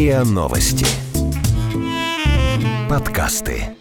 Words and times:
РИА 0.00 0.24
Новости. 0.24 0.86
Подкасты. 2.88 3.76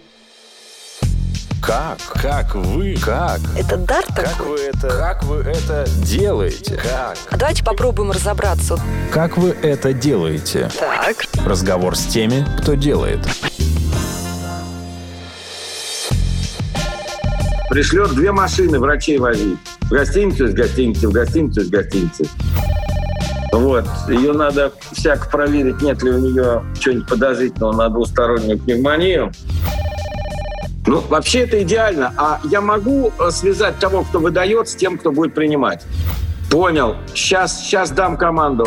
Как? 1.62 1.98
Как 2.22 2.56
вы? 2.56 2.98
Как? 2.98 3.40
Это 3.58 3.78
дар 3.78 4.04
Как 4.06 4.32
такой? 4.32 4.48
вы 4.48 4.58
это? 4.58 4.90
Как 4.90 5.24
вы 5.24 5.38
это 5.38 5.86
делаете? 6.04 6.76
Как? 6.76 7.18
А 7.32 7.38
давайте 7.38 7.64
попробуем 7.64 8.12
разобраться. 8.12 8.78
Как 9.14 9.38
вы 9.38 9.52
это 9.62 9.94
делаете? 9.94 10.70
Так. 10.78 11.24
Разговор 11.46 11.96
с 11.96 12.06
теми, 12.08 12.46
кто 12.62 12.74
делает. 12.74 13.26
пришлет 17.70 18.14
две 18.14 18.34
машины 18.34 18.78
врачей 18.78 19.20
возить. 19.20 19.58
В 19.84 19.92
гостиницу 19.92 20.48
из 20.48 20.54
гостиницы, 20.54 21.08
в 21.08 21.14
гостиницу 21.14 21.62
из 21.62 21.70
гостиницы. 21.70 22.26
Вот. 23.52 23.86
Ее 24.08 24.34
надо 24.34 24.72
всяко 24.92 25.30
проверить, 25.30 25.82
нет 25.82 26.02
ли 26.04 26.12
у 26.12 26.18
нее 26.20 26.64
чего-нибудь 26.80 27.08
подозрительного 27.08 27.74
на 27.74 27.90
двустороннюю 27.90 28.60
пневмонию. 28.60 29.32
Ну, 30.86 31.02
вообще 31.10 31.42
это 31.42 31.62
идеально. 31.62 32.14
А 32.18 32.40
я 32.46 32.62
могу 32.62 33.12
э, 33.20 33.32
связать 33.32 33.78
того, 33.80 34.04
кто 34.04 34.20
выдает, 34.20 34.70
с 34.70 34.76
тем, 34.76 34.98
кто 34.98 35.12
будет 35.12 35.36
принимать. 35.36 35.84
Понял. 36.50 36.96
Сейчас, 37.14 37.62
сейчас 37.62 37.92
дам 37.92 38.18
команду. 38.18 38.66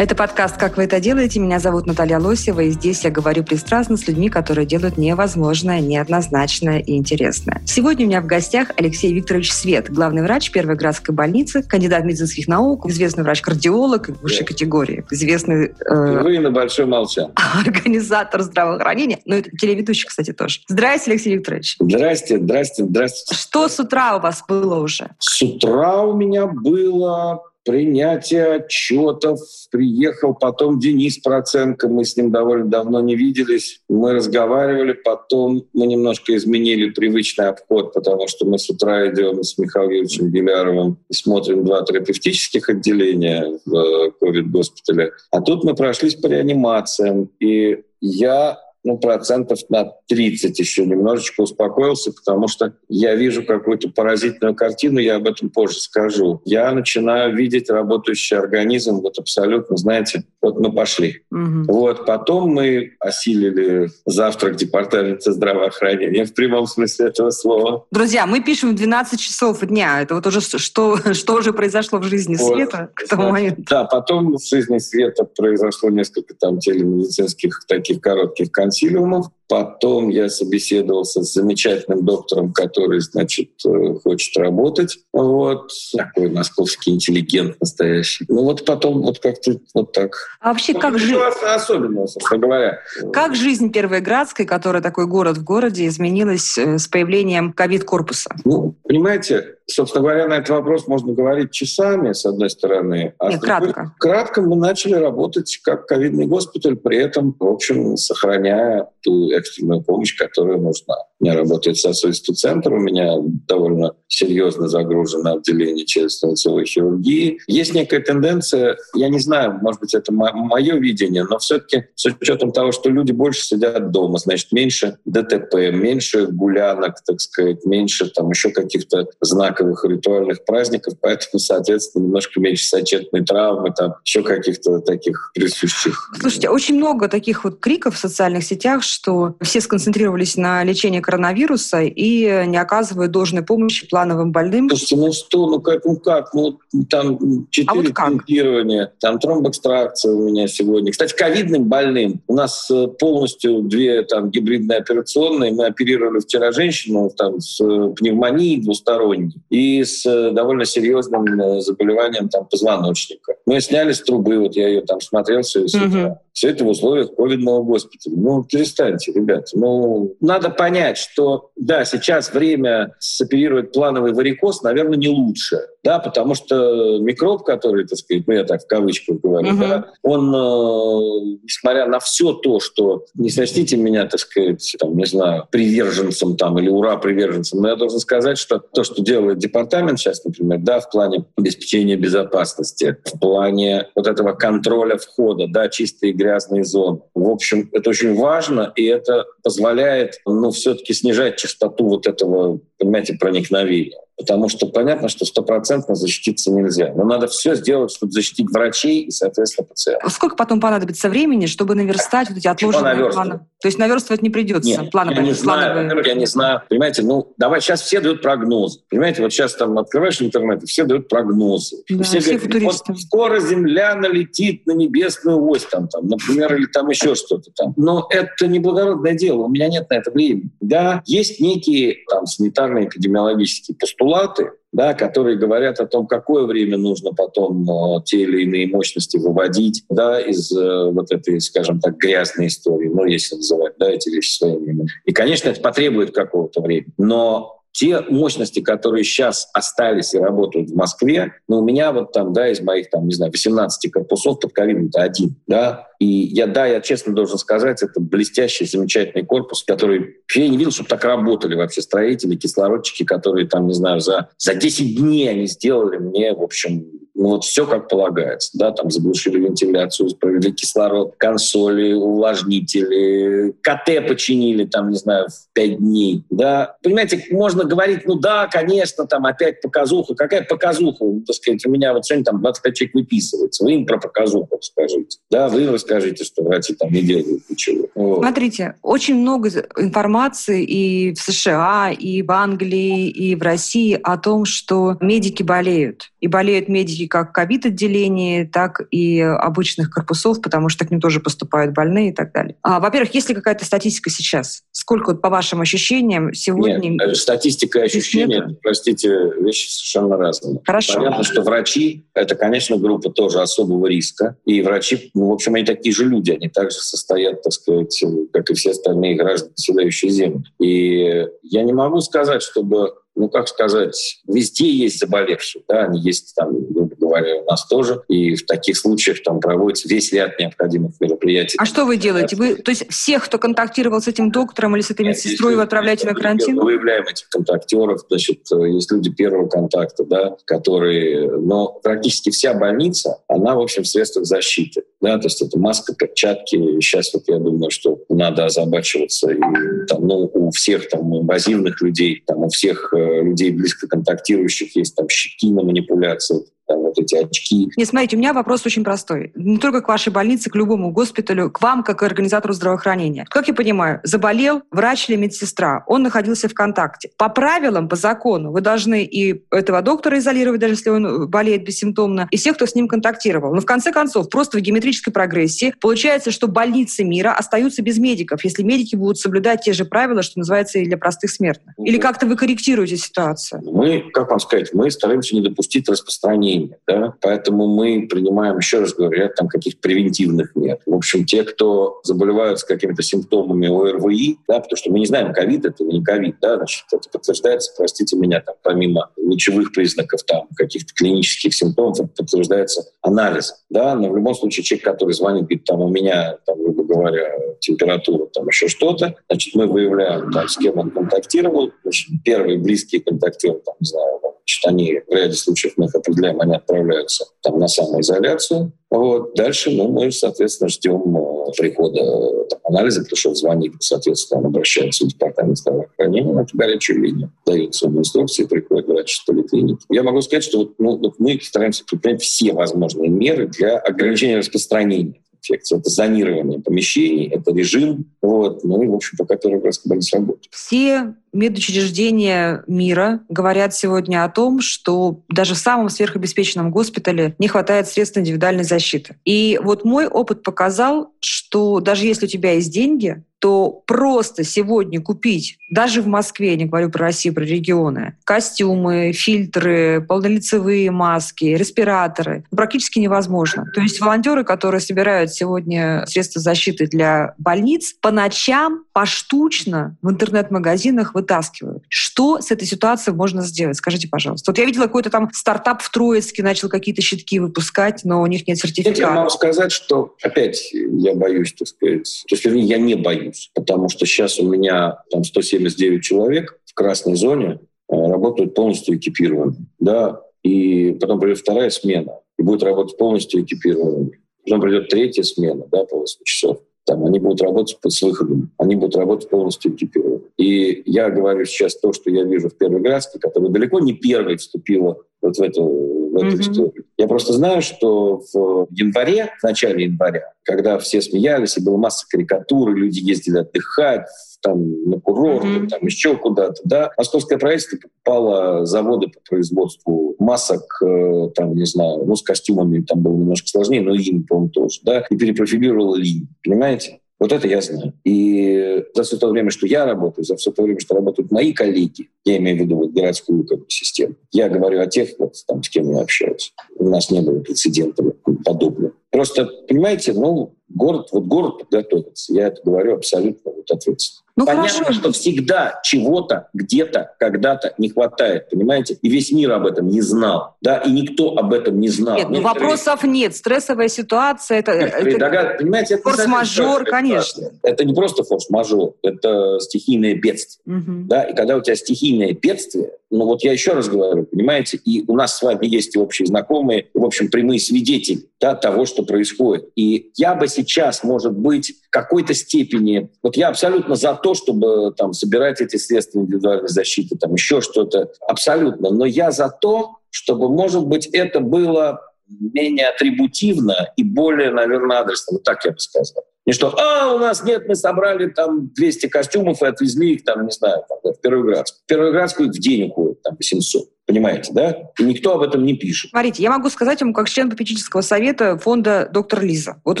Это 0.00 0.14
подкаст 0.14 0.56
«Как 0.56 0.78
вы 0.78 0.84
это 0.84 0.98
делаете?». 0.98 1.40
Меня 1.40 1.58
зовут 1.58 1.84
Наталья 1.84 2.18
Лосева, 2.18 2.60
и 2.60 2.70
здесь 2.70 3.04
я 3.04 3.10
говорю 3.10 3.44
пристрастно 3.44 3.98
с 3.98 4.08
людьми, 4.08 4.30
которые 4.30 4.64
делают 4.66 4.96
невозможное, 4.96 5.82
неоднозначное 5.82 6.78
и 6.78 6.96
интересное. 6.96 7.60
Сегодня 7.66 8.06
у 8.06 8.08
меня 8.08 8.22
в 8.22 8.26
гостях 8.26 8.70
Алексей 8.78 9.12
Викторович 9.12 9.52
Свет, 9.52 9.90
главный 9.90 10.22
врач 10.22 10.52
Первой 10.52 10.76
городской 10.76 11.14
больницы, 11.14 11.62
кандидат 11.62 12.04
медицинских 12.04 12.48
наук, 12.48 12.86
известный 12.86 13.24
врач-кардиолог 13.24 14.08
высшей 14.22 14.46
категории, 14.46 15.04
известный 15.10 15.66
э, 15.66 16.22
Вы 16.22 16.38
на 16.38 16.50
большой 16.50 16.86
молчан. 16.86 17.32
организатор 17.66 18.40
здравоохранения, 18.40 19.18
ну 19.26 19.36
и 19.36 19.42
телеведущий, 19.42 20.08
кстати, 20.08 20.32
тоже. 20.32 20.60
Здравствуйте, 20.66 21.10
Алексей 21.10 21.36
Викторович. 21.36 21.76
Здрасте, 21.78 22.38
здрасте, 22.38 22.84
здрасте. 22.84 23.34
Что 23.34 23.68
с 23.68 23.78
утра 23.78 24.16
у 24.16 24.20
вас 24.20 24.42
было 24.48 24.76
уже? 24.76 25.10
С 25.18 25.42
утра 25.42 26.00
у 26.04 26.16
меня 26.16 26.46
было 26.46 27.42
принятие 27.64 28.54
отчетов. 28.54 29.40
Приехал 29.70 30.34
потом 30.34 30.78
Денис 30.78 31.18
Проценко. 31.18 31.88
Мы 31.88 32.04
с 32.04 32.16
ним 32.16 32.30
довольно 32.30 32.66
давно 32.66 33.00
не 33.00 33.14
виделись. 33.14 33.80
Мы 33.88 34.12
разговаривали. 34.12 34.92
Потом 34.92 35.64
мы 35.72 35.86
немножко 35.86 36.36
изменили 36.36 36.90
привычный 36.90 37.48
обход, 37.48 37.92
потому 37.92 38.28
что 38.28 38.46
мы 38.46 38.58
с 38.58 38.68
утра 38.70 39.08
идем 39.08 39.42
с 39.42 39.58
Михаилом 39.58 39.90
Юрьевичем 39.90 40.30
Беляровым 40.30 40.98
и 41.08 41.14
смотрим 41.14 41.64
два 41.64 41.82
терапевтических 41.82 42.68
отделения 42.68 43.58
в 43.64 44.12
ковид-госпитале. 44.20 45.12
А 45.30 45.40
тут 45.40 45.64
мы 45.64 45.74
прошлись 45.74 46.14
по 46.14 46.26
реанимациям. 46.26 47.30
И 47.40 47.82
я 48.00 48.58
ну, 48.84 48.98
процентов 48.98 49.58
на 49.68 49.92
30 50.08 50.58
еще 50.58 50.86
немножечко 50.86 51.42
успокоился, 51.42 52.12
потому 52.12 52.48
что 52.48 52.74
я 52.88 53.14
вижу 53.14 53.44
какую-то 53.44 53.90
поразительную 53.90 54.54
картину, 54.54 54.98
я 54.98 55.16
об 55.16 55.26
этом 55.26 55.50
позже 55.50 55.80
скажу. 55.80 56.40
Я 56.44 56.72
начинаю 56.72 57.34
видеть 57.34 57.70
работающий 57.70 58.36
организм, 58.36 59.00
вот 59.00 59.18
абсолютно, 59.18 59.76
знаете, 59.76 60.24
вот 60.42 60.58
мы 60.58 60.72
пошли. 60.72 61.22
Мгм. 61.30 61.64
Вот, 61.64 62.06
потом 62.06 62.50
мы 62.50 62.92
осилили 63.00 63.90
завтрак 64.06 64.56
департамента 64.56 65.32
здравоохранения 65.32 66.24
в 66.24 66.34
прямом 66.34 66.66
смысле 66.66 67.08
этого 67.08 67.30
слова. 67.30 67.86
Друзья, 67.90 68.26
мы 68.26 68.40
пишем 68.42 68.70
в 68.70 68.74
12 68.74 69.20
часов 69.20 69.60
дня. 69.60 70.00
Это 70.00 70.14
вот 70.14 70.26
уже 70.26 70.40
что, 70.40 70.96
что 71.12 71.34
уже 71.34 71.52
произошло 71.52 71.98
в 71.98 72.04
жизни 72.04 72.36
Вот. 72.36 72.54
Света 72.54 72.90
к 72.94 73.06
тому 73.08 73.30
моменту. 73.30 73.62
Да, 73.68 73.84
потом 73.84 74.36
в 74.36 74.44
жизни 74.44 74.78
Света 74.78 75.24
произошло 75.24 75.90
несколько 75.90 76.34
там 76.34 76.58
телемедицинских 76.58 77.64
таких 77.66 78.00
коротких 78.00 78.50
Brasil 78.70 78.96
é 78.96 79.00
uma 79.00 79.32
Потом 79.50 80.10
я 80.10 80.28
собеседовался 80.28 81.24
с 81.24 81.32
замечательным 81.32 82.04
доктором, 82.04 82.52
который, 82.52 83.00
значит, 83.00 83.50
э, 83.66 83.94
хочет 84.04 84.36
работать. 84.36 84.98
Вот. 85.12 85.72
Такой 85.96 86.30
московский 86.30 86.92
интеллигент 86.92 87.60
настоящий. 87.60 88.26
Ну 88.28 88.44
вот 88.44 88.64
потом 88.64 89.02
вот 89.02 89.18
как-то 89.18 89.56
вот 89.74 89.90
так. 89.92 90.12
А 90.40 90.50
вообще, 90.50 90.72
как, 90.72 90.92
Ну, 90.92 90.98
жи- 90.98 91.06
ничего 91.08 91.24
особенного, 91.52 92.06
собственно 92.06 92.40
говоря. 92.40 92.78
как 93.12 93.34
жизнь 93.34 93.72
Первой 93.72 94.00
Градской, 94.00 94.46
которая 94.46 94.82
такой 94.82 95.06
город 95.08 95.36
в 95.38 95.42
городе, 95.42 95.88
изменилась 95.88 96.56
э, 96.56 96.78
с 96.78 96.86
появлением 96.86 97.52
ковид-корпуса? 97.52 98.30
Ну, 98.44 98.76
понимаете, 98.84 99.56
собственно 99.66 100.02
говоря, 100.02 100.28
на 100.28 100.34
этот 100.34 100.50
вопрос 100.50 100.86
можно 100.86 101.12
говорить 101.12 101.50
часами, 101.50 102.12
с 102.12 102.24
одной 102.24 102.50
стороны. 102.50 103.14
А 103.18 103.30
Нет, 103.30 103.40
другой- 103.40 103.72
кратко. 103.72 103.94
Кратко 103.98 104.42
мы 104.42 104.54
начали 104.54 104.94
работать 104.94 105.58
как 105.64 105.86
ковидный 105.88 106.26
госпиталь, 106.26 106.76
при 106.76 106.98
этом, 106.98 107.34
в 107.36 107.46
общем, 107.46 107.96
сохраняя 107.96 108.86
ту 109.02 109.30
экстренную 109.40 109.82
помощь, 109.82 110.16
которая 110.16 110.58
нужна. 110.58 110.94
У 111.18 111.24
меня 111.24 111.36
работает 111.36 111.76
сосудистый 111.76 112.34
центр, 112.34 112.72
у 112.72 112.78
меня 112.78 113.16
довольно 113.46 113.92
серьезно 114.08 114.68
загружено 114.68 115.34
отделение 115.34 115.84
челюстно-лицевой 115.84 116.64
хирургии. 116.64 117.40
Есть 117.46 117.74
некая 117.74 118.00
тенденция, 118.00 118.76
я 118.94 119.08
не 119.08 119.18
знаю, 119.18 119.58
может 119.60 119.80
быть, 119.80 119.94
это 119.94 120.12
мое 120.12 120.76
видение, 120.76 121.24
но 121.24 121.38
все-таки 121.38 121.84
с 121.94 122.06
учетом 122.06 122.52
того, 122.52 122.72
что 122.72 122.88
люди 122.90 123.12
больше 123.12 123.42
сидят 123.42 123.90
дома, 123.90 124.18
значит, 124.18 124.52
меньше 124.52 124.98
ДТП, 125.04 125.54
меньше 125.72 126.26
гулянок, 126.26 126.96
так 127.04 127.20
сказать, 127.20 127.64
меньше 127.64 128.10
там 128.10 128.30
еще 128.30 128.50
каких-то 128.50 129.06
знаковых 129.20 129.84
ритуальных 129.84 130.44
праздников, 130.44 130.94
поэтому, 131.00 131.38
соответственно, 131.38 132.04
немножко 132.04 132.40
меньше 132.40 132.66
сочетной 132.66 133.24
травмы, 133.24 133.72
там 133.76 133.94
еще 134.04 134.22
каких-то 134.22 134.80
таких 134.80 135.30
присущих. 135.34 136.10
Слушайте, 136.18 136.48
очень 136.48 136.76
много 136.76 137.08
таких 137.08 137.44
вот 137.44 137.60
криков 137.60 137.94
в 137.94 137.98
социальных 137.98 138.44
сетях, 138.44 138.82
что 138.82 139.29
все 139.40 139.60
сконцентрировались 139.60 140.36
на 140.36 140.64
лечении 140.64 141.00
коронавируса 141.00 141.80
и 141.82 142.46
не 142.46 142.56
оказывают 142.56 143.12
должной 143.12 143.42
помощи 143.42 143.88
плановым 143.88 144.32
больным. 144.32 144.68
Слушайте, 144.68 144.96
ну 144.96 145.12
что, 145.12 145.46
ну 145.46 145.60
как, 145.60 145.84
ну 145.84 145.96
как, 145.96 146.34
ну 146.34 146.58
там 146.88 147.46
четыре 147.50 147.70
А 147.70 147.74
вот 147.74 148.98
там 149.00 149.18
тромбэкстракция 149.18 150.12
у 150.12 150.28
меня 150.28 150.46
сегодня. 150.48 150.92
Кстати, 150.92 151.14
ковидным 151.14 151.64
больным 151.64 152.22
у 152.26 152.34
нас 152.34 152.70
э, 152.70 152.86
полностью 152.98 153.62
две 153.62 154.02
там 154.02 154.30
гибридные 154.30 154.78
операционные. 154.78 155.52
Мы 155.52 155.66
оперировали 155.66 156.20
вчера 156.20 156.52
женщину 156.52 157.10
там 157.16 157.40
с 157.40 157.60
э, 157.60 157.94
пневмонией 157.96 158.60
двусторонней 158.60 159.34
и 159.50 159.82
с 159.84 160.04
э, 160.06 160.30
довольно 160.32 160.64
серьезным 160.64 161.60
заболеванием 161.60 162.28
там 162.28 162.46
позвоночника. 162.46 163.34
Мы 163.46 163.60
сняли 163.60 163.92
с 163.92 164.00
трубы, 164.00 164.38
вот 164.38 164.56
я 164.56 164.68
ее 164.68 164.82
там 164.82 165.00
смотрел 165.00 165.42
все, 165.42 165.60
Мгм. 165.60 166.16
все 166.32 166.50
это 166.50 166.64
в 166.64 166.68
условиях 166.68 167.14
ковидного 167.14 167.62
госпиталя. 167.62 168.16
Ну, 168.16 168.44
перестаньте, 168.44 169.12
ребята. 169.20 169.46
Ну, 169.54 170.16
надо 170.20 170.50
понять, 170.50 170.98
что, 170.98 171.50
да, 171.56 171.84
сейчас 171.84 172.32
время 172.32 172.94
соперировать 172.98 173.72
плановый 173.72 174.12
варикоз, 174.12 174.62
наверное, 174.62 174.98
не 174.98 175.08
лучше. 175.08 175.58
Да, 175.82 175.98
потому 175.98 176.34
что 176.34 176.98
микроб, 176.98 177.42
который, 177.44 177.86
так 177.86 177.98
сказать, 177.98 178.24
ну, 178.26 178.34
я 178.34 178.44
так 178.44 178.62
в 178.62 178.66
кавычках 178.66 179.20
говорю, 179.20 179.52
Мгм. 179.52 179.60
да, 179.60 179.86
он, 180.02 180.34
э, 180.34 181.38
несмотря 181.42 181.86
на 181.86 182.00
все 182.00 182.34
то, 182.34 182.60
что, 182.60 183.06
не 183.14 183.30
сочтите 183.30 183.76
меня, 183.78 184.06
так 184.06 184.20
сказать, 184.20 184.76
там, 184.78 184.96
не 184.96 185.06
знаю, 185.06 185.46
приверженцем 185.50 186.36
там 186.36 186.58
или 186.58 186.68
ура 186.68 186.96
приверженцем, 186.96 187.62
но 187.62 187.68
я 187.70 187.76
должен 187.76 187.98
сказать, 187.98 188.36
что 188.36 188.58
то, 188.58 188.84
что 188.84 189.02
делает 189.02 189.38
департамент 189.38 189.98
сейчас, 189.98 190.22
например, 190.24 190.58
да, 190.60 190.80
в 190.80 190.90
плане 190.90 191.24
обеспечения 191.36 191.96
безопасности, 191.96 192.96
в 193.04 193.18
плане 193.18 193.88
вот 193.94 194.06
этого 194.06 194.32
контроля 194.32 194.98
входа, 194.98 195.46
да, 195.48 195.68
чистые 195.68 196.12
и 196.12 196.14
грязные 196.14 196.64
зоны. 196.64 197.00
В 197.14 197.28
общем, 197.28 197.70
это 197.72 197.88
очень 197.90 198.14
важно, 198.14 198.72
и 198.76 198.84
это 198.84 199.24
позволяет, 199.42 200.20
ну, 200.26 200.50
все-таки 200.50 200.92
снижать 200.92 201.36
частоту 201.36 201.86
вот 201.86 202.06
этого, 202.06 202.60
понимаете, 202.78 203.14
проникновения. 203.14 203.96
Потому 204.20 204.50
что 204.50 204.66
понятно, 204.66 205.08
что 205.08 205.24
стопроцентно 205.24 205.94
защититься 205.94 206.50
нельзя. 206.50 206.92
Но 206.94 207.04
надо 207.04 207.26
все 207.26 207.54
сделать, 207.54 207.90
чтобы 207.90 208.12
защитить 208.12 208.50
врачей 208.50 209.04
и, 209.04 209.10
соответственно, 209.10 209.66
пациентов. 209.66 210.12
Сколько 210.12 210.36
потом 210.36 210.60
понадобится 210.60 211.08
времени, 211.08 211.46
чтобы 211.46 211.74
наверстать 211.74 212.28
вот 212.28 212.36
эти 212.36 212.46
отложенные 212.46 212.94
наверстывать? 212.96 213.28
планы? 213.28 213.40
То 213.62 213.68
есть 213.68 213.78
наверстывать 213.78 214.20
не 214.22 214.28
придется? 214.28 214.68
Нет, 214.68 214.90
плановые, 214.90 215.20
я 215.20 215.26
не 215.26 215.32
знаю, 215.32 215.74
плановые- 215.74 216.06
я 216.08 216.14
не 216.14 216.26
знаю. 216.26 216.62
Понимаете, 216.68 217.02
ну, 217.02 217.32
давай, 217.38 217.62
сейчас 217.62 217.80
все 217.80 218.00
дают 218.00 218.20
прогнозы. 218.20 218.80
Понимаете, 218.90 219.22
вот 219.22 219.32
сейчас 219.32 219.54
там 219.54 219.78
открываешь 219.78 220.20
интернет, 220.20 220.62
и 220.62 220.66
все 220.66 220.84
дают 220.84 221.08
прогнозы. 221.08 221.76
И 221.88 221.94
Да, 221.94 222.04
все 222.04 222.20
все 222.20 222.32
говорят, 222.32 222.42
футуристы. 222.52 222.92
вот 222.92 223.00
скоро 223.00 223.40
Земля 223.40 223.94
налетит 223.94 224.66
на 224.66 224.72
небесную 224.72 225.42
ось, 225.48 225.64
там, 225.64 225.88
там, 225.88 226.06
например, 226.08 226.54
или 226.56 226.66
там 226.66 226.88
еще 226.90 227.14
что-то 227.14 227.50
там. 227.56 227.72
Но 227.78 228.06
это 228.10 228.46
неблагородное 228.46 229.14
дело, 229.14 229.44
у 229.44 229.48
меня 229.48 229.68
нет 229.68 229.88
на 229.88 229.94
это 229.94 230.10
времени. 230.10 230.50
Да, 230.60 231.02
есть 231.06 231.40
некие 231.40 231.98
там 232.10 232.26
санитарные 232.26 232.86
эпидемиологические 232.86 233.76
постулаты, 234.10 234.52
да, 234.72 234.94
которые 234.94 235.36
говорят 235.36 235.80
о 235.80 235.86
том, 235.86 236.06
какое 236.06 236.44
время 236.44 236.76
нужно 236.76 237.12
потом 237.12 237.68
э, 237.68 238.02
те 238.04 238.22
или 238.22 238.42
иные 238.42 238.68
мощности 238.68 239.16
выводить 239.16 239.84
да, 239.88 240.20
из 240.20 240.52
э, 240.52 240.90
вот 240.90 241.10
этой, 241.12 241.40
скажем 241.40 241.80
так, 241.80 241.96
грязной 241.96 242.48
истории, 242.48 242.88
ну, 242.88 243.04
если 243.04 243.36
называть 243.36 243.74
да, 243.78 243.90
эти 243.90 244.08
вещи 244.10 244.36
своими. 244.36 244.86
И, 245.04 245.12
конечно, 245.12 245.48
это 245.48 245.60
потребует 245.60 246.14
какого-то 246.14 246.60
времени. 246.60 246.92
Но 246.98 247.59
те 247.72 248.00
мощности, 248.00 248.60
которые 248.60 249.04
сейчас 249.04 249.48
остались 249.52 250.14
и 250.14 250.18
работают 250.18 250.70
в 250.70 250.74
Москве, 250.74 251.34
ну, 251.48 251.58
у 251.58 251.64
меня 251.64 251.92
вот 251.92 252.12
там, 252.12 252.32
да, 252.32 252.50
из 252.50 252.60
моих, 252.60 252.90
там, 252.90 253.06
не 253.06 253.14
знаю, 253.14 253.32
18 253.32 253.90
корпусов 253.92 254.40
под 254.40 254.52
ковидом 254.52 254.86
это 254.86 255.02
один, 255.02 255.36
да, 255.46 255.88
и 255.98 256.06
я, 256.06 256.46
да, 256.46 256.66
я 256.66 256.80
честно 256.80 257.14
должен 257.14 257.38
сказать, 257.38 257.82
это 257.82 258.00
блестящий, 258.00 258.64
замечательный 258.64 259.24
корпус, 259.24 259.62
который... 259.62 260.16
Я 260.34 260.48
не 260.48 260.56
видел, 260.56 260.72
чтобы 260.72 260.88
так 260.88 261.04
работали 261.04 261.54
вообще 261.54 261.82
строители, 261.82 262.36
кислородчики, 262.36 263.04
которые 263.04 263.46
там, 263.46 263.66
не 263.66 263.74
знаю, 263.74 264.00
за, 264.00 264.30
за 264.38 264.54
10 264.54 264.96
дней 264.96 265.28
они 265.28 265.46
сделали 265.46 265.98
мне, 265.98 266.32
в 266.34 266.42
общем, 266.42 266.86
вот 267.28 267.44
все 267.44 267.66
как 267.66 267.88
полагается, 267.88 268.50
да, 268.54 268.70
там 268.72 268.90
заглушили 268.90 269.38
вентиляцию, 269.38 270.14
провели 270.16 270.52
кислород, 270.52 271.14
консоли, 271.16 271.92
увлажнители, 271.92 273.52
КТ 273.62 274.06
починили 274.08 274.64
там, 274.64 274.90
не 274.90 274.96
знаю, 274.96 275.28
в 275.28 275.52
5 275.54 275.78
дней, 275.78 276.24
да. 276.30 276.76
Понимаете, 276.82 277.24
можно 277.30 277.64
говорить, 277.64 278.06
ну 278.06 278.14
да, 278.14 278.46
конечно, 278.46 279.06
там 279.06 279.26
опять 279.26 279.60
показуха. 279.60 280.14
Какая 280.14 280.44
показуха? 280.44 281.04
Ну, 281.04 281.22
так 281.26 281.36
сказать, 281.36 281.64
у 281.66 281.70
меня 281.70 281.92
вот 281.92 282.06
сегодня 282.06 282.24
там 282.24 282.40
25 282.40 282.74
человек 282.74 282.94
выписывается. 282.94 283.64
Вы 283.64 283.74
им 283.74 283.86
про 283.86 283.98
показуху 283.98 284.58
скажите. 284.60 285.18
Да, 285.30 285.48
вы 285.48 285.66
расскажите, 285.66 286.24
что 286.24 286.42
врачи 286.42 286.74
там 286.74 286.92
не 286.92 287.02
делают 287.02 287.42
ничего. 287.48 287.86
Вот. 287.94 288.18
Смотрите, 288.18 288.76
очень 288.82 289.16
много 289.16 289.50
информации 289.78 290.64
и 290.64 291.14
в 291.14 291.20
США, 291.20 291.90
и 291.90 292.22
в 292.22 292.30
Англии, 292.30 293.08
и 293.08 293.34
в 293.34 293.42
России 293.42 293.98
о 294.02 294.16
том, 294.16 294.44
что 294.44 294.96
медики 295.00 295.42
болеют. 295.42 296.10
И 296.20 296.28
болеют 296.28 296.68
медики 296.68 297.06
как 297.06 297.32
ковид-отделении, 297.32 298.44
так 298.44 298.82
и 298.90 299.20
обычных 299.20 299.90
корпусов, 299.90 300.40
потому 300.40 300.68
что 300.68 300.86
к 300.86 300.90
ним 300.90 301.00
тоже 301.00 301.20
поступают 301.20 301.74
больные 301.74 302.10
и 302.10 302.12
так 302.12 302.32
далее. 302.32 302.56
А, 302.62 302.80
во-первых, 302.80 303.14
есть 303.14 303.28
ли 303.28 303.34
какая-то 303.34 303.64
статистика 303.64 304.10
сейчас? 304.10 304.62
Сколько, 304.72 305.12
вот, 305.12 305.22
по 305.22 305.30
вашим 305.30 305.60
ощущениям, 305.60 306.32
сегодня... 306.34 306.78
Нет, 306.78 307.00
э, 307.00 307.14
статистика 307.14 307.80
и 307.80 307.82
ощущения, 307.84 308.38
это, 308.38 308.56
простите, 308.62 309.08
вещи 309.40 309.68
совершенно 309.70 310.16
разные. 310.16 310.60
Хорошо. 310.64 310.94
Понятно, 310.94 311.24
что 311.24 311.42
врачи— 311.42 312.04
это, 312.14 312.34
конечно, 312.34 312.76
группа 312.76 313.10
тоже 313.10 313.40
особого 313.40 313.86
риска. 313.86 314.36
И 314.44 314.62
врачи, 314.62 315.10
ну, 315.14 315.28
в 315.28 315.32
общем, 315.32 315.54
они 315.54 315.64
такие 315.64 315.94
же 315.94 316.04
люди, 316.04 316.32
они 316.32 316.48
также 316.48 316.78
состоят, 316.78 317.42
так 317.42 317.52
сказать, 317.52 318.04
как 318.32 318.50
и 318.50 318.54
все 318.54 318.70
остальные 318.70 319.16
граждане, 319.16 319.52
населяющие 319.56 320.10
Землю. 320.10 320.44
И 320.60 321.26
я 321.42 321.62
не 321.62 321.72
могу 321.72 322.00
сказать, 322.00 322.42
чтобы 322.42 322.94
ну, 323.20 323.28
как 323.28 323.48
сказать, 323.48 324.20
везде 324.26 324.70
есть 324.70 324.98
заболевшие, 324.98 325.62
да, 325.68 325.84
они 325.84 326.00
есть 326.00 326.34
там, 326.34 326.50
грубо 326.72 326.96
говоря, 326.98 327.42
у 327.42 327.44
нас 327.44 327.66
тоже, 327.66 328.02
и 328.08 328.34
в 328.34 328.46
таких 328.46 328.78
случаях 328.78 329.22
там 329.22 329.40
проводится 329.40 329.88
весь 329.88 330.10
ряд 330.12 330.38
необходимых 330.38 330.98
мероприятий. 331.00 331.56
А 331.58 331.66
что 331.66 331.84
вы 331.84 331.98
делаете? 331.98 332.36
Вы, 332.36 332.54
то 332.56 332.70
есть 332.70 332.90
всех, 332.90 333.26
кто 333.26 333.38
контактировал 333.38 334.00
с 334.00 334.08
этим 334.08 334.30
доктором 334.30 334.74
или 334.74 334.82
с 334.82 334.90
этой 334.90 335.06
медсестрой, 335.06 335.54
вы 335.54 335.62
отправляете 335.62 336.06
на 336.06 336.14
карантин? 336.14 336.56
Мы 336.56 336.64
выявляем 336.64 337.04
этих 337.04 337.28
контактеров, 337.28 338.00
значит, 338.08 338.40
есть 338.50 338.90
люди 338.90 339.10
первого 339.10 339.48
контакта, 339.48 340.04
да, 340.04 340.36
которые, 340.46 341.30
но 341.30 341.68
практически 341.82 342.30
вся 342.30 342.54
больница, 342.54 343.18
она, 343.28 343.54
в 343.54 343.60
общем, 343.60 343.82
в 343.82 343.86
средствах 343.86 344.24
защиты, 344.24 344.82
да, 345.02 345.18
то 345.18 345.26
есть 345.26 345.42
это 345.42 345.58
маска, 345.58 345.94
перчатки, 345.94 346.56
сейчас 346.80 347.12
вот 347.12 347.24
я 347.26 347.38
думаю, 347.38 347.70
что 347.70 347.98
надо 348.08 348.46
озабачиваться, 348.46 349.30
и 349.30 349.40
там, 349.86 350.06
ну, 350.06 350.30
у 350.32 350.50
всех 350.52 350.88
там 350.88 351.14
инвазивных 351.18 351.82
людей, 351.82 352.22
там, 352.26 352.44
у 352.44 352.48
всех 352.48 352.92
э, 352.94 353.09
людей, 353.22 353.50
близко 353.50 353.88
контактирующих, 353.88 354.76
есть 354.76 354.96
там 354.96 355.08
щеки 355.08 355.50
на 355.50 355.62
манипуляции, 355.62 356.44
там 356.70 356.82
вот 356.82 356.98
эти 356.98 357.16
очки. 357.16 357.68
Не, 357.76 357.84
смотрите, 357.84 358.16
у 358.16 358.18
меня 358.18 358.32
вопрос 358.32 358.64
очень 358.64 358.84
простой. 358.84 359.32
Не 359.34 359.58
только 359.58 359.82
к 359.82 359.88
вашей 359.88 360.12
больнице, 360.12 360.50
к 360.50 360.54
любому 360.54 360.92
госпиталю, 360.92 361.50
к 361.50 361.60
вам, 361.60 361.82
как 361.82 361.98
к 361.98 362.02
организатору 362.04 362.54
здравоохранения. 362.54 363.26
Как 363.28 363.48
я 363.48 363.54
понимаю, 363.54 364.00
заболел 364.04 364.62
врач 364.70 365.10
или 365.10 365.16
медсестра, 365.16 365.82
он 365.88 366.02
находился 366.02 366.48
в 366.48 366.54
контакте. 366.54 367.10
По 367.16 367.28
правилам, 367.28 367.88
по 367.88 367.96
закону, 367.96 368.52
вы 368.52 368.60
должны 368.60 369.02
и 369.02 369.42
этого 369.50 369.82
доктора 369.82 370.18
изолировать, 370.18 370.60
даже 370.60 370.74
если 370.74 370.90
он 370.90 371.28
болеет 371.28 371.64
бессимптомно, 371.64 372.28
и 372.30 372.36
всех, 372.36 372.54
кто 372.54 372.66
с 372.66 372.74
ним 372.76 372.86
контактировал. 372.86 373.52
Но 373.52 373.60
в 373.60 373.66
конце 373.66 373.90
концов, 373.92 374.30
просто 374.30 374.58
в 374.58 374.60
геометрической 374.60 375.12
прогрессии 375.12 375.74
получается, 375.80 376.30
что 376.30 376.46
больницы 376.46 377.02
мира 377.02 377.32
остаются 377.32 377.82
без 377.82 377.98
медиков, 377.98 378.44
если 378.44 378.62
медики 378.62 378.94
будут 378.94 379.18
соблюдать 379.18 379.62
те 379.62 379.72
же 379.72 379.84
правила, 379.84 380.22
что 380.22 380.38
называется, 380.38 380.78
и 380.78 380.84
для 380.84 380.96
простых 380.96 381.32
смертных. 381.32 381.74
Или 381.78 381.98
как-то 381.98 382.26
вы 382.26 382.36
корректируете 382.36 382.96
ситуацию? 382.96 383.60
Мы, 383.64 384.08
как 384.12 384.30
вам 384.30 384.38
сказать, 384.38 384.72
мы 384.72 384.88
стараемся 384.90 385.34
не 385.34 385.42
допустить 385.42 385.88
распространения 385.88 386.59
лечения. 386.60 386.78
Да? 386.86 387.14
Поэтому 387.20 387.66
мы 387.66 388.06
принимаем, 388.08 388.58
еще 388.58 388.80
раз 388.80 388.94
говорю, 388.94 389.12
ряд 389.12 389.34
там 389.34 389.48
каких-то 389.48 389.80
превентивных 389.80 390.54
мер. 390.54 390.78
В 390.86 390.94
общем, 390.94 391.24
те, 391.24 391.44
кто 391.44 392.00
заболевают 392.04 392.58
с 392.58 392.64
какими-то 392.64 393.02
симптомами 393.02 393.68
ОРВИ, 393.68 394.38
да, 394.48 394.60
потому 394.60 394.76
что 394.76 394.90
мы 394.90 395.00
не 395.00 395.06
знаем, 395.06 395.32
ковид 395.32 395.64
это 395.64 395.82
или 395.84 395.98
не 395.98 396.04
ковид, 396.04 396.36
да, 396.40 396.56
значит, 396.56 396.84
это 396.92 397.08
подтверждается, 397.10 397.72
простите 397.76 398.16
меня, 398.16 398.40
там, 398.40 398.54
помимо 398.62 399.10
лучевых 399.16 399.72
признаков, 399.72 400.22
там, 400.24 400.48
каких-то 400.56 400.92
клинических 400.94 401.54
симптомов, 401.54 402.00
это 402.00 402.08
подтверждается 402.16 402.84
анализ. 403.02 403.54
Да? 403.70 403.94
Но 403.94 404.10
в 404.10 404.16
любом 404.16 404.34
случае 404.34 404.64
человек, 404.64 404.84
который 404.84 405.12
звонит, 405.12 405.42
говорит, 405.42 405.64
там, 405.64 405.80
у 405.80 405.88
меня, 405.88 406.36
там, 406.46 406.62
грубо 406.62 406.84
говоря, 406.84 407.38
температура, 407.60 408.26
там 408.26 408.46
еще 408.48 408.68
что-то, 408.68 409.14
значит, 409.28 409.54
мы 409.54 409.66
выявляем, 409.66 410.30
там, 410.32 410.48
с 410.48 410.56
кем 410.56 410.78
он 410.78 410.90
контактировал, 410.90 411.70
значит, 411.82 412.08
первые 412.24 412.58
близкие 412.58 413.02
контактировали, 413.02 413.60
там, 413.60 413.74
не 413.80 413.86
знаю, 413.86 414.20
Значит, 414.50 414.66
они 414.66 415.00
в 415.06 415.14
ряде 415.14 415.34
случаев 415.34 415.74
мы 415.76 415.86
их 415.86 415.94
определяем, 415.94 416.40
они 416.40 416.54
отправляются 416.54 417.26
там 417.42 417.58
на 417.58 417.68
самоизоляцию. 417.68 418.72
Вот. 418.90 419.34
Дальше 419.34 419.70
ну, 419.70 419.88
мы, 419.88 420.10
соответственно, 420.10 420.68
ждем 420.68 421.16
э, 421.16 421.52
прихода 421.56 422.46
там, 422.48 422.58
анализа, 422.64 423.02
потому 423.02 423.16
что 423.16 423.34
звонит, 423.34 423.74
соответственно, 423.80 424.40
он 424.40 424.46
обращается 424.46 425.04
в 425.04 425.08
департамент 425.08 425.58
здравоохранения 425.58 426.32
на 426.32 426.40
эту 426.40 426.56
горячую 426.56 427.02
линию, 427.02 427.32
даются 427.46 427.86
инструкции, 427.86 428.44
приходит 428.44 428.88
врач 428.88 429.12
из 429.12 429.24
поликлиники. 429.24 429.84
Я 429.88 430.02
могу 430.02 430.20
сказать, 430.22 430.44
что 430.44 430.58
вот, 430.58 430.74
ну, 430.78 431.14
мы 431.18 431.38
стараемся 431.40 431.84
предпринять 431.84 432.22
все 432.22 432.52
возможные 432.52 433.10
меры 433.10 433.46
для 433.46 433.78
ограничения 433.78 434.38
распространения 434.38 435.20
инфекции. 435.50 435.78
Это 435.78 435.90
зонирование 435.90 436.60
помещений, 436.60 437.28
это 437.28 437.52
режим, 437.52 438.06
вот, 438.22 438.64
ну 438.64 438.82
и, 438.82 438.86
в 438.86 438.94
общем, 438.94 439.16
по 439.18 439.24
которому 439.24 439.60
как 439.60 439.66
раз 439.66 440.12
работает. 440.12 440.46
Все 440.50 441.14
медучреждения 441.32 442.64
мира 442.66 443.20
говорят 443.28 443.74
сегодня 443.74 444.24
о 444.24 444.28
том, 444.28 444.60
что 444.60 445.20
даже 445.28 445.54
в 445.54 445.58
самом 445.58 445.88
сверхобеспеченном 445.88 446.70
госпитале 446.70 447.34
не 447.38 447.48
хватает 447.48 447.86
средств 447.86 448.18
индивидуальной 448.18 448.64
защиты. 448.64 449.16
И 449.24 449.60
вот 449.62 449.84
мой 449.84 450.06
опыт 450.06 450.42
показал, 450.42 451.12
что 451.20 451.80
даже 451.80 452.06
если 452.06 452.26
у 452.26 452.28
тебя 452.28 452.52
есть 452.52 452.72
деньги, 452.72 453.22
то 453.40 453.82
просто 453.86 454.44
сегодня 454.44 455.00
купить, 455.00 455.58
даже 455.70 456.02
в 456.02 456.06
Москве, 456.06 456.50
я 456.50 456.56
не 456.56 456.66
говорю 456.66 456.90
про 456.90 457.06
Россию, 457.06 457.34
про 457.34 457.44
регионы, 457.44 458.16
костюмы, 458.24 459.12
фильтры, 459.12 460.04
полнолицевые 460.06 460.90
маски, 460.90 461.44
респираторы 461.44 462.44
практически 462.54 462.98
невозможно. 462.98 463.64
То 463.74 463.80
есть 463.80 464.00
волонтеры, 464.00 464.44
которые 464.44 464.80
собирают 464.80 465.32
сегодня 465.32 466.04
средства 466.06 466.40
защиты 466.40 466.86
для 466.86 467.34
больниц, 467.38 467.94
по 468.00 468.10
ночам 468.10 468.84
поштучно 468.92 469.96
в 470.02 470.10
интернет-магазинах 470.10 471.14
вытаскивают. 471.14 471.84
Что 471.88 472.40
с 472.40 472.50
этой 472.50 472.66
ситуацией 472.66 473.16
можно 473.16 473.42
сделать? 473.42 473.76
Скажите, 473.76 474.08
пожалуйста. 474.08 474.50
Вот 474.50 474.58
я 474.58 474.66
видела 474.66 474.84
какой-то 474.84 475.08
там 475.08 475.30
стартап 475.32 475.82
в 475.82 475.90
Троицке, 475.90 476.42
начал 476.42 476.68
какие-то 476.68 477.00
щитки 477.00 477.38
выпускать, 477.38 478.04
но 478.04 478.20
у 478.20 478.26
них 478.26 478.46
нет 478.46 478.58
сертификата. 478.58 479.00
Я 479.00 479.10
могу 479.12 479.30
сказать, 479.30 479.72
что 479.72 480.14
опять 480.22 480.70
я 480.72 481.14
боюсь, 481.14 481.54
так 481.54 481.68
сказать, 481.68 482.24
то 482.28 482.34
есть, 482.34 482.44
вернее, 482.44 482.64
я 482.64 482.78
не 482.78 482.96
боюсь, 482.96 483.29
потому 483.54 483.88
что 483.88 484.06
сейчас 484.06 484.38
у 484.38 484.48
меня 484.48 485.02
там 485.10 485.24
179 485.24 486.02
человек 486.02 486.58
в 486.64 486.74
красной 486.74 487.16
зоне 487.16 487.60
э, 487.88 487.96
работают 487.96 488.54
полностью 488.54 488.96
экипированными, 488.96 489.66
да, 489.78 490.22
и 490.42 490.92
потом 491.00 491.20
придет 491.20 491.38
вторая 491.38 491.70
смена, 491.70 492.20
и 492.38 492.42
будет 492.42 492.62
работать 492.62 492.96
полностью 492.96 493.42
экипированными. 493.42 494.20
Потом 494.44 494.60
придет 494.60 494.88
третья 494.88 495.22
смена, 495.22 495.64
да, 495.70 495.84
по 495.84 495.98
8 495.98 496.24
часов 496.24 496.60
там, 496.90 497.04
они 497.04 497.20
будут 497.20 497.40
работать 497.40 497.78
с 497.86 498.02
выходом, 498.02 498.50
они 498.58 498.74
будут 498.74 498.96
работать 498.96 499.30
полностью 499.30 499.74
экипированы. 499.74 500.22
И 500.36 500.82
я 500.86 501.08
говорю 501.10 501.44
сейчас 501.44 501.76
то, 501.76 501.92
что 501.92 502.10
я 502.10 502.24
вижу 502.24 502.48
в 502.48 502.56
Первой 502.56 502.80
Градской, 502.80 503.20
которая 503.20 503.50
далеко 503.50 503.78
не 503.78 503.92
первой 503.92 504.36
вступила 504.36 504.98
вот 505.22 505.36
в 505.36 505.42
эту, 505.42 505.64
в 505.64 506.16
эту 506.16 506.26
mm-hmm. 506.26 506.40
историю. 506.40 506.84
Я 506.96 507.06
просто 507.06 507.32
знаю, 507.32 507.62
что 507.62 508.22
в 508.32 508.68
январе, 508.70 509.30
в 509.38 509.42
начале 509.42 509.84
января, 509.84 510.32
когда 510.44 510.78
все 510.78 511.00
смеялись, 511.00 511.56
и 511.56 511.64
была 511.64 511.76
масса 511.76 512.06
карикатур, 512.08 512.70
и 512.72 512.80
люди 512.80 513.00
ездили 513.00 513.38
отдыхать, 513.38 514.06
там 514.42 514.84
на 514.84 514.98
курорты, 514.98 515.46
mm-hmm. 515.46 515.68
там 515.68 515.80
еще 515.82 516.16
куда-то, 516.16 516.60
да. 516.64 516.90
Московское 516.96 517.38
правительство 517.38 517.76
покупало 517.76 518.64
заводы 518.64 519.08
по 519.08 519.20
производству 519.28 520.16
масок, 520.18 520.62
э, 520.82 521.30
там, 521.34 521.54
не 521.54 521.66
знаю, 521.66 522.04
ну, 522.06 522.16
с 522.16 522.22
костюмами 522.22 522.80
там 522.80 523.00
было 523.00 523.16
немножко 523.16 523.48
сложнее, 523.48 523.82
но 523.82 523.94
им, 523.94 524.24
по-моему, 524.24 524.50
тоже, 524.50 524.80
да, 524.82 525.04
и 525.10 525.16
перепрофилировало 525.16 525.96
линии, 525.96 526.28
понимаете? 526.42 527.00
Вот 527.20 527.32
это 527.32 527.46
я 527.46 527.60
знаю. 527.60 527.92
И 528.02 528.82
за 528.94 529.02
все 529.02 529.18
то 529.18 529.28
время, 529.28 529.50
что 529.50 529.66
я 529.66 529.84
работаю, 529.84 530.24
за 530.24 530.36
все 530.36 530.50
то 530.50 530.62
время, 530.62 530.80
что 530.80 530.94
работают 530.94 531.30
мои 531.30 531.52
коллеги, 531.52 532.08
я 532.24 532.38
имею 532.38 532.56
в 532.56 532.60
виду 532.60 532.76
вот 532.76 532.92
городскую 532.92 533.46
как 533.46 533.58
бы, 533.58 533.64
систему, 533.68 534.14
я 534.32 534.48
говорю 534.48 534.80
о 534.80 534.86
тех, 534.86 535.10
вот, 535.18 535.34
там, 535.46 535.62
с 535.62 535.68
кем 535.68 535.90
я 535.90 536.00
общаюсь. 536.00 536.54
У 536.76 536.88
нас 536.88 537.10
не 537.10 537.20
было 537.20 537.40
прецедентов 537.40 538.14
подобных. 538.42 538.92
Просто, 539.10 539.50
понимаете, 539.68 540.14
ну, 540.14 540.54
город, 540.70 541.08
вот 541.12 541.24
город 541.24 541.58
подготовится. 541.58 542.32
Я 542.32 542.46
это 542.46 542.62
говорю 542.64 542.94
абсолютно 542.94 543.52
вот 543.52 543.70
ответственно. 543.70 544.24
Ну, 544.36 544.46
Понятно, 544.46 544.84
хорошо. 544.84 544.92
что 544.92 545.12
всегда 545.12 545.80
чего-то, 545.82 546.48
где-то, 546.54 547.14
когда-то 547.18 547.74
не 547.78 547.90
хватает, 547.90 548.48
понимаете? 548.50 548.96
И 549.02 549.08
весь 549.08 549.32
мир 549.32 549.52
об 549.52 549.66
этом 549.66 549.88
не 549.88 550.00
знал, 550.00 550.56
да, 550.60 550.78
и 550.78 550.90
никто 550.90 551.36
об 551.36 551.52
этом 551.52 551.80
не 551.80 551.88
знал. 551.88 552.16
Нет, 552.16 552.30
ну 552.30 552.40
вопросов 552.40 553.02
нет. 553.04 553.34
Стрессовая 553.36 553.88
ситуация, 553.88 554.58
это, 554.58 554.72
это 554.72 555.18
догад... 555.18 555.58
понимаете, 555.58 555.94
это 555.94 556.02
форс-мажор, 556.04 556.84
конечно. 556.84 557.50
Это 557.62 557.84
не 557.84 557.94
просто 557.94 558.24
форс-мажор, 558.24 558.94
это 559.02 559.58
стихийное 559.60 560.14
бедствие, 560.14 560.78
угу. 560.78 561.06
да, 561.06 561.24
и 561.24 561.34
когда 561.34 561.56
у 561.56 561.60
тебя 561.60 561.76
стихийное 561.76 562.32
бедствие, 562.32 562.90
ну 563.10 563.24
вот 563.24 563.42
я 563.42 563.52
еще 563.52 563.72
раз 563.72 563.88
говорю, 563.88 564.24
понимаете, 564.24 564.78
и 564.84 565.04
у 565.08 565.16
нас 565.16 565.36
с 565.36 565.42
вами 565.42 565.66
есть 565.66 565.96
общие 565.96 566.26
знакомые, 566.26 566.86
в 566.94 567.04
общем, 567.04 567.28
прямые 567.28 567.58
свидетели 567.58 568.28
да, 568.40 568.54
того, 568.54 568.86
что 568.86 569.02
происходит. 569.02 569.68
И 569.74 570.12
я 570.16 570.34
бы 570.34 570.46
сейчас, 570.46 571.02
может 571.02 571.36
быть, 571.36 571.74
в 571.86 571.90
какой-то 571.90 572.34
степени, 572.34 573.10
вот 573.22 573.36
я 573.36 573.48
абсолютно 573.48 573.96
за 573.96 574.14
то, 574.22 574.34
чтобы 574.34 574.92
там 574.96 575.12
собирать 575.12 575.60
эти 575.60 575.76
средства 575.76 576.20
индивидуальной 576.20 576.68
защиты, 576.68 577.16
там 577.16 577.34
еще 577.34 577.60
что-то, 577.60 578.12
абсолютно. 578.26 578.90
Но 578.90 579.04
я 579.04 579.30
за 579.30 579.48
то, 579.48 579.96
чтобы, 580.10 580.48
может 580.48 580.86
быть, 580.86 581.06
это 581.06 581.40
было 581.40 582.00
менее 582.28 582.88
атрибутивно 582.88 583.92
и 583.96 584.04
более, 584.04 584.50
наверное, 584.50 585.00
адресно. 585.00 585.34
Вот 585.34 585.44
так 585.44 585.64
я 585.64 585.72
бы 585.72 585.78
сказал. 585.78 586.24
Не 586.46 586.52
что, 586.52 586.74
а, 586.78 587.14
у 587.14 587.18
нас 587.18 587.44
нет, 587.44 587.68
мы 587.68 587.74
собрали 587.74 588.28
там 588.28 588.72
200 588.74 589.08
костюмов 589.08 589.62
и 589.62 589.66
отвезли 589.66 590.14
их 590.14 590.24
там, 590.24 590.46
не 590.46 590.50
знаю, 590.50 590.84
там, 590.88 591.12
в 591.12 591.20
Первоградск. 591.20 591.76
В 591.84 591.86
Первоградск 591.86 592.40
в 592.40 592.58
день 592.58 592.88
уходит, 592.88 593.22
там, 593.22 593.36
800. 593.36 593.82
Понимаете, 594.10 594.52
да? 594.52 594.76
И 594.98 595.04
никто 595.04 595.34
об 595.34 595.42
этом 595.42 595.64
не 595.64 595.74
пишет. 595.74 596.10
Смотрите, 596.10 596.42
я 596.42 596.50
могу 596.50 596.68
сказать 596.68 597.00
вам, 597.00 597.14
как 597.14 597.28
член 597.28 597.48
попечительского 597.48 598.00
совета 598.00 598.58
фонда 598.58 599.08
«Доктор 599.12 599.40
Лиза». 599.40 599.80
Вот 599.84 600.00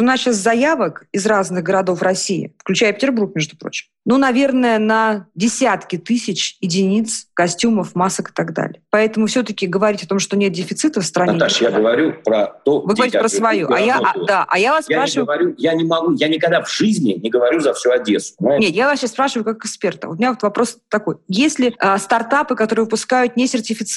у 0.00 0.04
нас 0.04 0.18
сейчас 0.18 0.34
заявок 0.34 1.04
из 1.12 1.26
разных 1.26 1.62
городов 1.62 2.02
России, 2.02 2.52
включая 2.58 2.92
Петербург, 2.92 3.32
между 3.36 3.56
прочим, 3.56 3.86
ну, 4.06 4.16
наверное, 4.16 4.78
на 4.78 5.26
десятки 5.34 5.96
тысяч 5.96 6.56
единиц 6.60 7.28
костюмов, 7.34 7.94
масок 7.94 8.30
и 8.30 8.32
так 8.32 8.52
далее. 8.54 8.82
Поэтому 8.90 9.26
все-таки 9.26 9.66
говорить 9.66 10.02
о 10.02 10.08
том, 10.08 10.18
что 10.18 10.36
нет 10.36 10.52
дефицита 10.52 11.00
в 11.00 11.04
стране... 11.04 11.32
Наташа, 11.32 11.64
я 11.66 11.70
говорю 11.70 12.14
про 12.24 12.46
то... 12.64 12.80
Вы 12.80 12.94
говорите 12.94 13.20
про 13.20 13.28
свою. 13.28 13.70
А 13.70 13.78
я, 13.78 13.98
а, 13.98 14.24
да, 14.26 14.46
а 14.48 14.58
я 14.58 14.72
вас 14.72 14.86
я 14.88 14.96
спрашиваю... 14.96 15.22
Не 15.22 15.26
говорю, 15.26 15.54
я 15.58 15.74
не 15.74 15.84
могу, 15.84 16.12
я 16.14 16.28
никогда 16.28 16.62
в 16.62 16.70
жизни 16.70 17.12
не 17.22 17.30
говорю 17.30 17.60
за 17.60 17.74
всю 17.74 17.90
Одессу. 17.90 18.34
Понимаете? 18.38 18.66
Нет, 18.66 18.74
я 18.74 18.88
вас 18.88 18.98
сейчас 18.98 19.10
спрашиваю 19.10 19.44
как 19.44 19.58
эксперта. 19.58 20.08
У 20.08 20.14
меня 20.14 20.30
вот 20.30 20.42
вопрос 20.42 20.78
такой. 20.88 21.16
Если 21.28 21.74
а, 21.78 21.98
стартапы, 21.98 22.56
которые 22.56 22.86
выпускают 22.86 23.36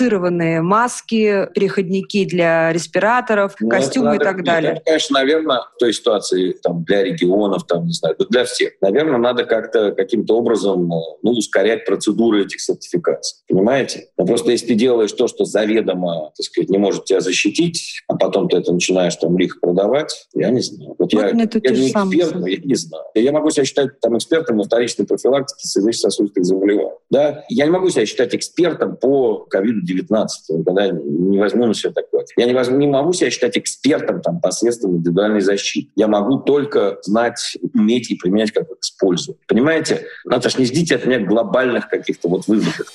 несертифицированные 0.03 0.62
маски, 0.62 1.48
переходники 1.53 2.25
для 2.25 2.72
респираторов, 2.72 3.55
ну, 3.60 3.69
костюмы 3.69 4.05
надо, 4.05 4.24
и 4.24 4.25
так 4.25 4.43
далее? 4.43 4.72
Это, 4.74 4.81
конечно, 4.81 5.19
наверное, 5.19 5.62
в 5.75 5.79
той 5.79 5.93
ситуации 5.93 6.51
там, 6.62 6.83
для 6.83 7.03
регионов, 7.03 7.65
там, 7.65 7.86
не 7.86 7.93
знаю, 7.93 8.15
для 8.29 8.45
всех. 8.45 8.74
Наверное, 8.81 9.17
надо 9.17 9.45
как-то 9.45 9.91
каким-то 9.91 10.38
образом 10.38 10.88
ну, 10.88 11.31
ускорять 11.31 11.86
процедуры 11.86 12.43
этих 12.43 12.62
сертификаций. 12.62 13.39
Понимаете? 13.48 14.07
Но 14.17 14.25
просто 14.25 14.51
если 14.51 14.67
ты 14.67 14.75
делаешь 14.75 15.12
то, 15.12 15.27
что 15.27 15.45
заведомо, 15.45 16.31
так 16.36 16.45
сказать, 16.45 16.69
не 16.69 16.77
может 16.77 17.05
тебя 17.05 17.22
защитить, 17.22 18.03
а 18.07 18.15
потом 18.15 18.50
ты 18.50 18.57
это 18.57 18.74
начинаешь 18.74 19.15
там 19.15 19.38
лихо 19.38 19.60
продавать, 19.62 20.27
я 20.33 20.50
не 20.50 20.62
знаю. 20.62 20.95
Вот, 21.00 21.13
вот 21.13 21.13
я, 21.13 21.27
я 21.27 21.33
не 21.33 21.45
эксперт, 21.45 22.36
но 22.36 22.48
я 22.48 22.57
не 22.57 22.75
знаю. 22.75 23.05
Я 23.15 23.31
могу 23.31 23.50
себя 23.50 23.65
считать 23.65 24.00
там 24.00 24.17
экспертом 24.17 24.57
на 24.57 24.63
вторичной 24.63 25.05
профилактике 25.05 25.67
сердечно-сосудистых 25.67 26.43
заболеваний. 26.43 26.91
Да? 27.10 27.43
Я 27.50 27.65
не 27.65 27.72
могу 27.72 27.89
себя 27.89 28.05
считать 28.05 28.36
экспертом 28.36 28.98
по 28.98 29.45
COVID-19, 29.93 30.63
когда 30.65 30.88
не 30.89 31.39
возьму 31.39 31.65
на 31.65 31.73
себя 31.73 31.91
такое. 31.91 32.25
Я 32.38 32.45
не, 32.45 32.53
возьму, 32.53 32.77
не 32.77 32.88
могу 32.88 33.13
себя 33.13 33.29
считать 33.29 33.57
экспертом 33.57 34.21
там, 34.21 34.39
посредством 34.39 34.97
индивидуальной 34.97 35.41
защиты. 35.41 35.89
Я 35.95 36.07
могу 36.07 36.39
только 36.39 36.97
знать, 37.03 37.57
уметь 37.73 38.09
и 38.12 38.15
применять, 38.15 38.51
как 38.51 38.67
использовать. 38.81 39.39
Понимаете? 39.47 40.05
Наташ, 40.25 40.57
не 40.57 40.65
ждите 40.65 40.95
от 40.95 41.05
меня 41.05 41.19
глобальных 41.19 41.89
каких-то 41.89 42.27
вот 42.29 42.47
выводов. 42.47 42.88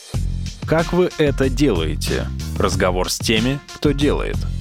Как 0.66 0.92
вы 0.92 1.10
это 1.18 1.48
делаете? 1.48 2.26
Разговор 2.58 3.10
с 3.10 3.18
теми, 3.18 3.58
кто 3.74 3.92
делает– 3.92 4.36